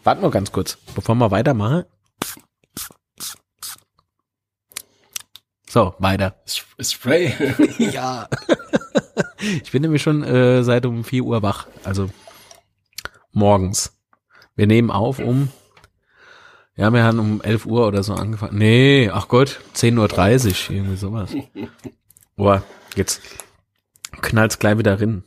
[0.05, 1.85] Warte nur ganz kurz, bevor wir weitermachen.
[5.69, 6.35] So, weiter.
[6.47, 7.33] Sp- Spray.
[7.79, 8.29] Ja.
[9.63, 12.11] ich bin nämlich schon äh, seit um 4 Uhr wach, also
[13.33, 13.97] morgens.
[14.55, 15.49] Wir nehmen auf um,
[16.77, 18.59] ja, wir haben um 11 Uhr oder so angefangen.
[18.59, 21.31] Nee, ach Gott, 10.30 Uhr, irgendwie sowas.
[22.37, 22.63] Boah,
[22.95, 23.23] jetzt
[24.21, 25.25] knallt's gleich wieder rein.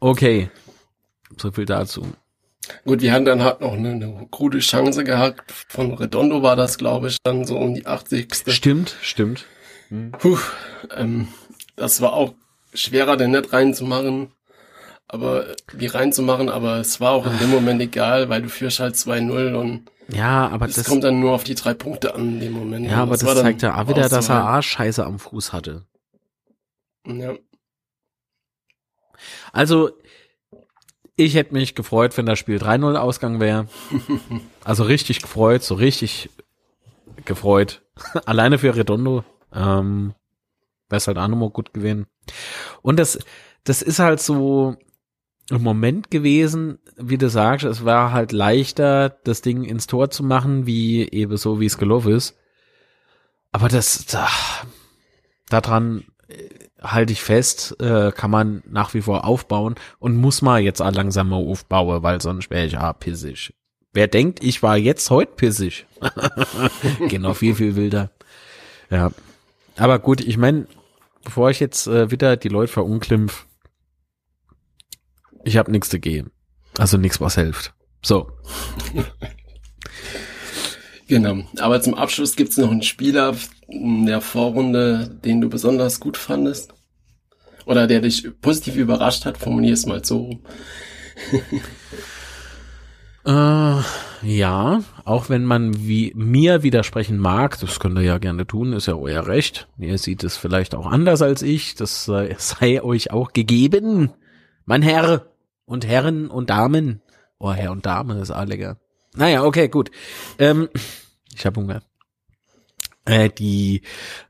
[0.00, 0.50] Okay,
[1.38, 2.06] so viel dazu.
[2.84, 5.52] Gut, wir haben dann halt noch eine, eine gute Chance gehabt.
[5.68, 8.34] Von Redondo war das, glaube ich, dann so um die 80.
[8.48, 9.44] Stimmt, stimmt.
[10.18, 10.38] Puh,
[10.96, 11.28] ähm,
[11.76, 12.34] das war auch
[12.72, 14.32] schwerer, den nicht reinzumachen.
[15.06, 15.44] Aber
[15.74, 19.54] die reinzumachen, aber es war auch in dem Moment egal, weil du führst halt 2-0
[19.54, 22.52] und Ja, aber es das, kommt dann nur auf die drei Punkte an in dem
[22.52, 22.86] Moment.
[22.90, 24.44] ja, aber das dann zeigt ja auch wieder, dass er.
[24.46, 25.84] A Scheiße am Fuß hatte.
[27.06, 27.36] Ja.
[29.52, 29.90] Also,
[31.16, 33.68] ich hätte mich gefreut, wenn das Spiel 3-0 Ausgang wäre.
[34.64, 36.30] Also richtig gefreut, so richtig
[37.26, 37.82] gefreut.
[38.24, 39.22] Alleine für Redondo.
[39.52, 40.14] Ähm,
[40.88, 42.06] wäre es halt auch nochmal gut gewesen.
[42.80, 43.18] Und das,
[43.64, 44.76] das ist halt so
[45.50, 50.22] ein Moment gewesen, wie du sagst, es war halt leichter, das Ding ins Tor zu
[50.22, 52.38] machen, wie eben so, wie es gelaufen ist.
[53.52, 54.28] Aber das, da,
[55.50, 56.04] daran
[56.84, 60.92] halte ich fest, äh, kann man nach wie vor aufbauen und muss mal jetzt auch
[60.92, 63.54] langsam mal aufbauen, weil sonst wäre ich ah pissig.
[63.92, 65.86] Wer denkt, ich war jetzt heute pissig?
[67.08, 68.10] genau, viel, viel wilder.
[68.90, 69.12] Ja.
[69.76, 70.66] Aber gut, ich meine,
[71.24, 73.46] bevor ich jetzt äh, wieder die Leute verunglimpf,
[75.44, 76.30] ich habe nichts dagegen.
[76.78, 77.72] Also nichts, was hilft.
[78.02, 78.30] So.
[81.06, 81.44] Genau.
[81.58, 83.36] Aber zum Abschluss gibt's noch einen Spieler
[83.68, 86.73] in der Vorrunde, den du besonders gut fandest.
[87.66, 90.30] Oder der dich positiv überrascht hat, formulier es mal so.
[93.26, 93.80] Äh,
[94.22, 98.86] ja, auch wenn man wie mir widersprechen mag, das könnt ihr ja gerne tun, ist
[98.86, 99.66] ja euer Recht.
[99.78, 104.10] Ihr seht es vielleicht auch anders als ich, das sei, sei euch auch gegeben.
[104.66, 105.26] Mein Herr
[105.64, 107.00] und Herren und Damen.
[107.38, 108.76] Oh, Herr und Dame ist auch lecker.
[109.14, 109.90] Naja, okay, gut.
[110.38, 110.68] Ähm,
[111.34, 111.82] ich habe Hunger.
[113.06, 113.82] Äh, die,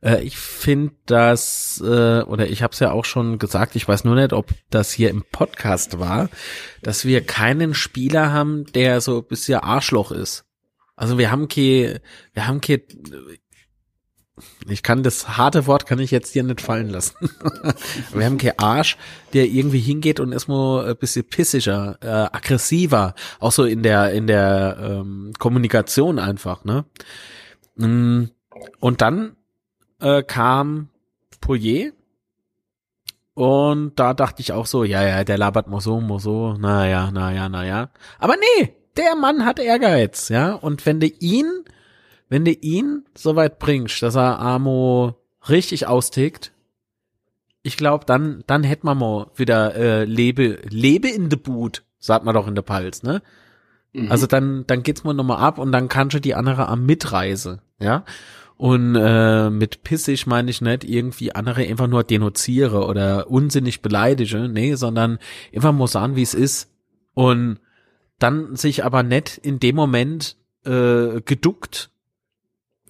[0.03, 4.05] äh, ich finde das, äh, oder ich habe es ja auch schon gesagt, ich weiß
[4.05, 6.29] nur nicht, ob das hier im Podcast war,
[6.83, 10.45] dass wir keinen Spieler haben, der so ein bisschen Arschloch ist.
[10.97, 12.01] Also wir haben ke,
[12.33, 12.83] wir haben ke,
[14.69, 17.15] ich kann das harte Wort kann ich jetzt hier nicht fallen lassen.
[18.13, 18.97] wir haben ke Arsch,
[19.33, 24.27] der irgendwie hingeht und erstmal ein bisschen pissiger, äh, aggressiver, auch so in der in
[24.27, 26.85] der ähm, Kommunikation einfach, ne?
[27.77, 28.25] Mm,
[28.81, 29.37] Und dann
[30.01, 30.89] äh, kam
[31.41, 31.93] Poirier
[33.35, 37.11] und da dachte ich auch so, ja, ja, der labert mal so, mal so, naja,
[37.11, 37.91] naja, naja.
[38.19, 40.53] Aber nee, der Mann hat Ehrgeiz, ja.
[40.53, 41.65] Und wenn du ihn,
[42.29, 45.17] wenn du ihn so weit bringst, dass er Amo
[45.49, 46.53] richtig austickt,
[47.63, 52.25] ich glaube, dann, dann hätten wir mal wieder äh, Lebe, Lebe in de Boot, sagt
[52.25, 53.21] man doch in der Pals, ne?
[53.93, 54.13] Mhm.
[54.13, 57.63] Also dann, dann geht's mal nochmal ab und dann kannst du die andere am Mitreise,
[57.81, 58.05] ja.
[58.57, 64.49] Und äh, mit pissig meine ich nicht irgendwie andere einfach nur denunziere oder unsinnig beleidige,
[64.49, 65.19] nee, sondern
[65.55, 66.71] einfach mal sagen, wie es ist.
[67.15, 67.59] Und
[68.19, 71.91] dann sich aber nicht in dem Moment äh, geduckt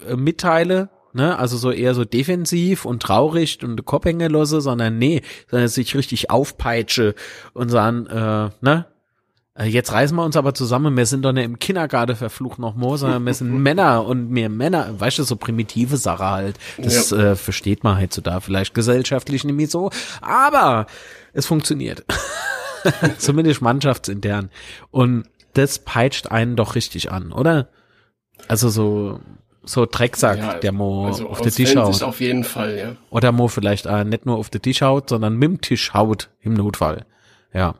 [0.07, 4.61] äh, mitteile, ne, also so eher so defensiv und traurig und den Kopf hängen lasse,
[4.61, 7.15] sondern nee, sondern sich richtig aufpeitsche
[7.53, 8.85] und sagen, äh, ne,
[9.63, 12.97] Jetzt reißen wir uns aber zusammen, wir sind doch nicht im Kindergarten verflucht noch more,
[12.97, 16.59] sondern wir sind Männer und wir Männer, weißt du, so primitive Sache halt.
[16.77, 19.91] Das äh, versteht man heutzutage vielleicht gesellschaftlich nicht so,
[20.21, 20.87] aber
[21.31, 22.03] es funktioniert.
[23.17, 24.49] Zumindest mannschaftsintern.
[24.91, 27.69] Und das peitscht einen doch richtig an, oder?
[28.49, 29.21] Also so,
[29.63, 32.03] so Drecksack, Ja, der Mo also auf den Tisch haut.
[32.03, 32.95] auf jeden Fall, ja.
[33.09, 36.29] Oder Mo vielleicht äh, nicht nur auf den Tisch haut, sondern mit dem Tisch haut
[36.41, 37.05] im Notfall.
[37.53, 37.75] Ja.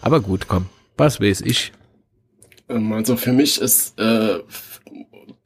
[0.00, 0.70] Aber gut, komm.
[0.96, 1.72] Was weiß ich.
[2.68, 4.40] Ähm, Also für mich ist, äh,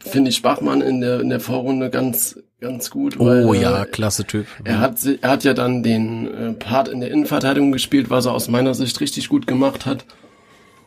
[0.01, 3.19] finde ich Bachmann in der, in der Vorrunde ganz, ganz gut.
[3.19, 4.47] Oh weil, ja, äh, klasse Typ.
[4.65, 8.33] Er hat, er hat ja dann den äh, Part in der Innenverteidigung gespielt, was er
[8.33, 10.05] aus meiner Sicht richtig gut gemacht hat.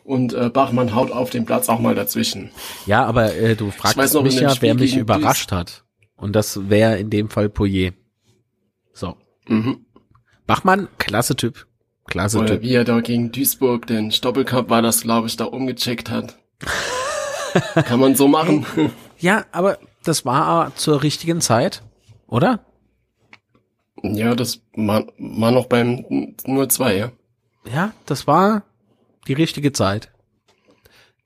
[0.02, 2.50] Und äh, Bachmann haut auf dem Platz auch mal dazwischen.
[2.84, 5.84] Ja, aber äh, du fragst noch, mich ja, Spiel wer mich überrascht hat.
[6.16, 7.92] Und das wäre in dem Fall Poyer.
[8.92, 9.16] So.
[9.48, 9.86] Mhm.
[10.46, 11.66] Bachmann, klasse Typ.
[12.06, 12.62] Klasse Oder Typ.
[12.62, 16.36] wie er da gegen Duisburg den Stoppelcup war, das glaube ich, da umgecheckt hat.
[17.86, 18.66] Kann man so machen.
[19.18, 21.82] Ja, aber das war zur richtigen Zeit,
[22.26, 22.64] oder?
[24.02, 27.12] ja, das war, war noch beim nur zwei, ja.
[27.72, 28.64] Ja, das war
[29.26, 30.10] die richtige Zeit.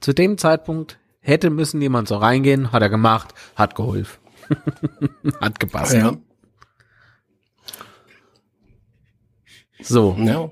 [0.00, 4.20] Zu dem Zeitpunkt hätte müssen jemand so reingehen, hat er gemacht, hat geholfen.
[5.40, 5.94] hat gepasst.
[5.94, 6.16] Ja.
[9.80, 10.50] So, Ja.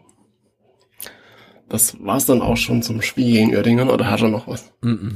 [1.68, 4.72] Das war's dann auch schon zum Spiel gegen Oerdingen oder hat er noch was?
[4.82, 5.10] mm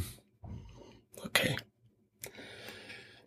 [1.25, 1.57] Okay.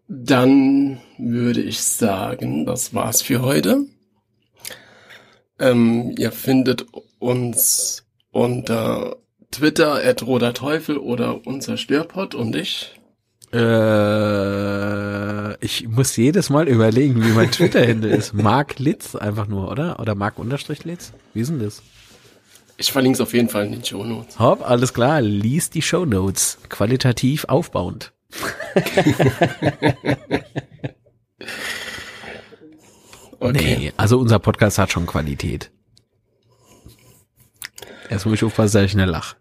[0.07, 3.85] Dann würde ich sagen, das war's für heute.
[5.59, 6.85] Ähm, ihr findet
[7.19, 9.17] uns unter
[9.51, 12.99] Twitter at roter Teufel oder unser Störpot und ich.
[13.53, 18.33] äh, ich muss jedes Mal überlegen, wie mein Twitter-Handle ist.
[18.33, 19.99] Mark Litz einfach nur, oder?
[19.99, 21.13] Oder Mark Unterstrich Litz?
[21.33, 21.81] Wie ist denn das?
[22.83, 24.37] Ich verlinke es auf jeden Fall in den Show Notes.
[24.37, 26.57] Hopp, alles klar, lies die Show Notes.
[26.67, 28.11] Qualitativ aufbauend.
[33.39, 33.77] Okay.
[33.77, 35.69] Nee, also unser Podcast hat schon Qualität.
[38.09, 39.35] Erst muss ich aufpassen, dass ich schnell lach.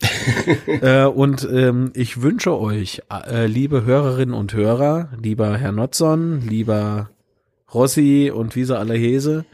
[0.66, 7.10] äh, und ähm, ich wünsche euch, äh, liebe Hörerinnen und Hörer, lieber Herr Notzon, lieber
[7.74, 9.44] Rossi und wie sie alle hese,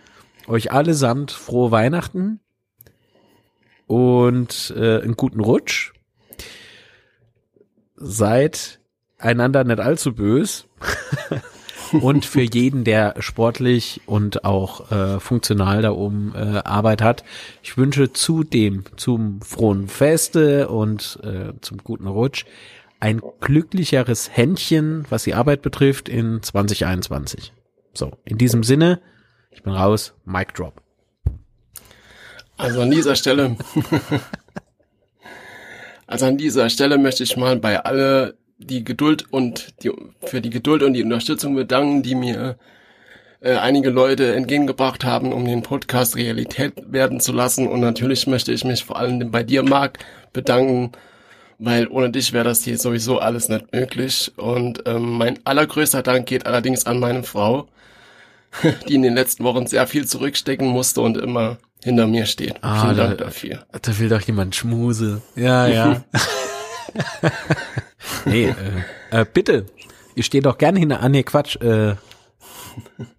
[0.47, 2.41] euch allesamt frohe Weihnachten
[3.89, 5.93] und äh, einen guten Rutsch.
[7.97, 8.79] Seid
[9.19, 10.67] einander nicht allzu bös.
[11.93, 17.25] und für jeden, der sportlich und auch äh, funktional da oben äh, Arbeit hat.
[17.63, 22.45] Ich wünsche zudem zum frohen Feste und äh, zum guten Rutsch
[23.01, 27.53] ein glücklicheres Händchen, was die Arbeit betrifft, in 2021.
[27.95, 29.01] So, in diesem Sinne,
[29.51, 30.83] ich bin raus, Mic Drop.
[32.59, 33.57] Also an dieser Stelle,
[36.07, 39.93] also an dieser Stelle möchte ich mal bei alle die Geduld und die,
[40.25, 42.59] für die Geduld und die Unterstützung bedanken, die mir
[43.41, 47.69] äh, einige Leute entgegengebracht haben, um den Podcast Realität werden zu lassen.
[47.69, 50.01] Und natürlich möchte ich mich vor allem bei dir, Marc,
[50.33, 50.91] bedanken,
[51.61, 54.33] weil ohne dich wäre das hier sowieso alles nicht möglich.
[54.37, 57.69] Und ähm, mein allergrößter Dank geht allerdings an meine Frau,
[58.89, 62.57] die in den letzten Wochen sehr viel zurückstecken musste und immer hinter mir steht.
[62.63, 63.67] Ah, Vielen da- Dank dafür.
[63.83, 65.23] Da will doch jemand Schmuse.
[65.37, 66.05] Ja, ja.
[68.25, 68.55] nee,
[69.11, 69.67] äh, äh, bitte.
[70.15, 71.01] Ich stehe doch gerne hinter.
[71.01, 71.57] Ah, nee, Quatsch.
[71.63, 71.95] Äh,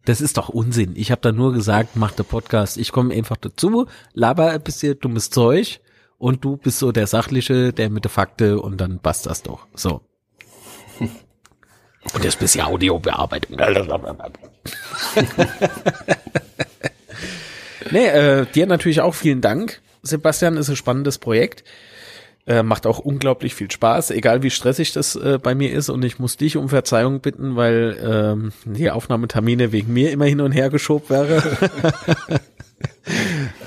[0.05, 0.93] das ist doch Unsinn.
[0.95, 2.77] Ich habe da nur gesagt, mach den Podcast.
[2.77, 5.79] Ich komme einfach dazu, laber ein bisschen dummes Zeug
[6.17, 9.67] und du bist so der Sachliche, der mit der Fakte und dann passt das doch.
[9.75, 10.01] So.
[12.13, 13.57] Und das bisschen Audiobearbeitung.
[17.91, 19.81] nee, äh, dir natürlich auch vielen Dank.
[20.01, 21.63] Sebastian ist ein spannendes Projekt.
[22.47, 25.89] Äh, macht auch unglaublich viel Spaß, egal wie stressig das äh, bei mir ist.
[25.89, 30.41] Und ich muss dich um Verzeihung bitten, weil ähm, die Aufnahmetermine wegen mir immer hin
[30.41, 31.43] und her geschoben wäre.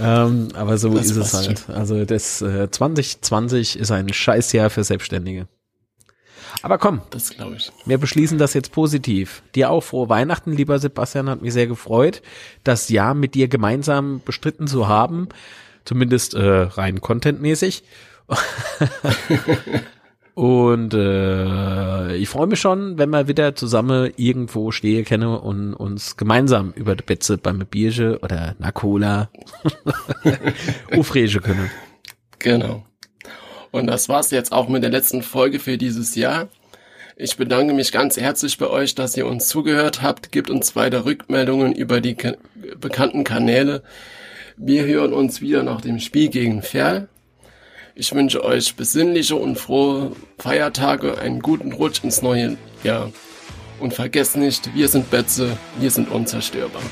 [0.02, 1.70] ähm, aber so Das ist es halt.
[1.70, 5.46] Also das äh, 2020 ist ein Scheißjahr für Selbstständige.
[6.62, 7.72] Aber komm, Das glaube ich.
[7.84, 9.42] wir beschließen das jetzt positiv.
[9.54, 12.22] Dir auch frohe Weihnachten, lieber Sebastian, hat mich sehr gefreut,
[12.64, 15.28] das Jahr mit dir gemeinsam bestritten zu haben,
[15.84, 17.82] zumindest äh, rein contentmäßig.
[20.34, 26.16] Und äh, ich freue mich schon, wenn wir wieder zusammen irgendwo stehe kenne und uns
[26.16, 29.28] gemeinsam über die Betze beim Bierche oder Cola
[30.96, 31.70] aufregen können.
[32.38, 32.86] Genau.
[33.72, 36.48] Und das war's jetzt auch mit der letzten Folge für dieses Jahr.
[37.16, 40.30] Ich bedanke mich ganz herzlich bei euch, dass ihr uns zugehört habt.
[40.30, 42.34] Gebt uns weiter Rückmeldungen über die ka
[42.78, 43.82] bekannten Kanäle.
[44.56, 47.08] Wir hören uns wieder nach dem Spiel gegen Ferl.
[47.94, 53.10] Ich wünsche euch besinnliche und frohe Feiertage, einen guten Rutsch ins neue Jahr.
[53.80, 56.82] Und vergesst nicht, wir sind Betze, wir sind unzerstörbar.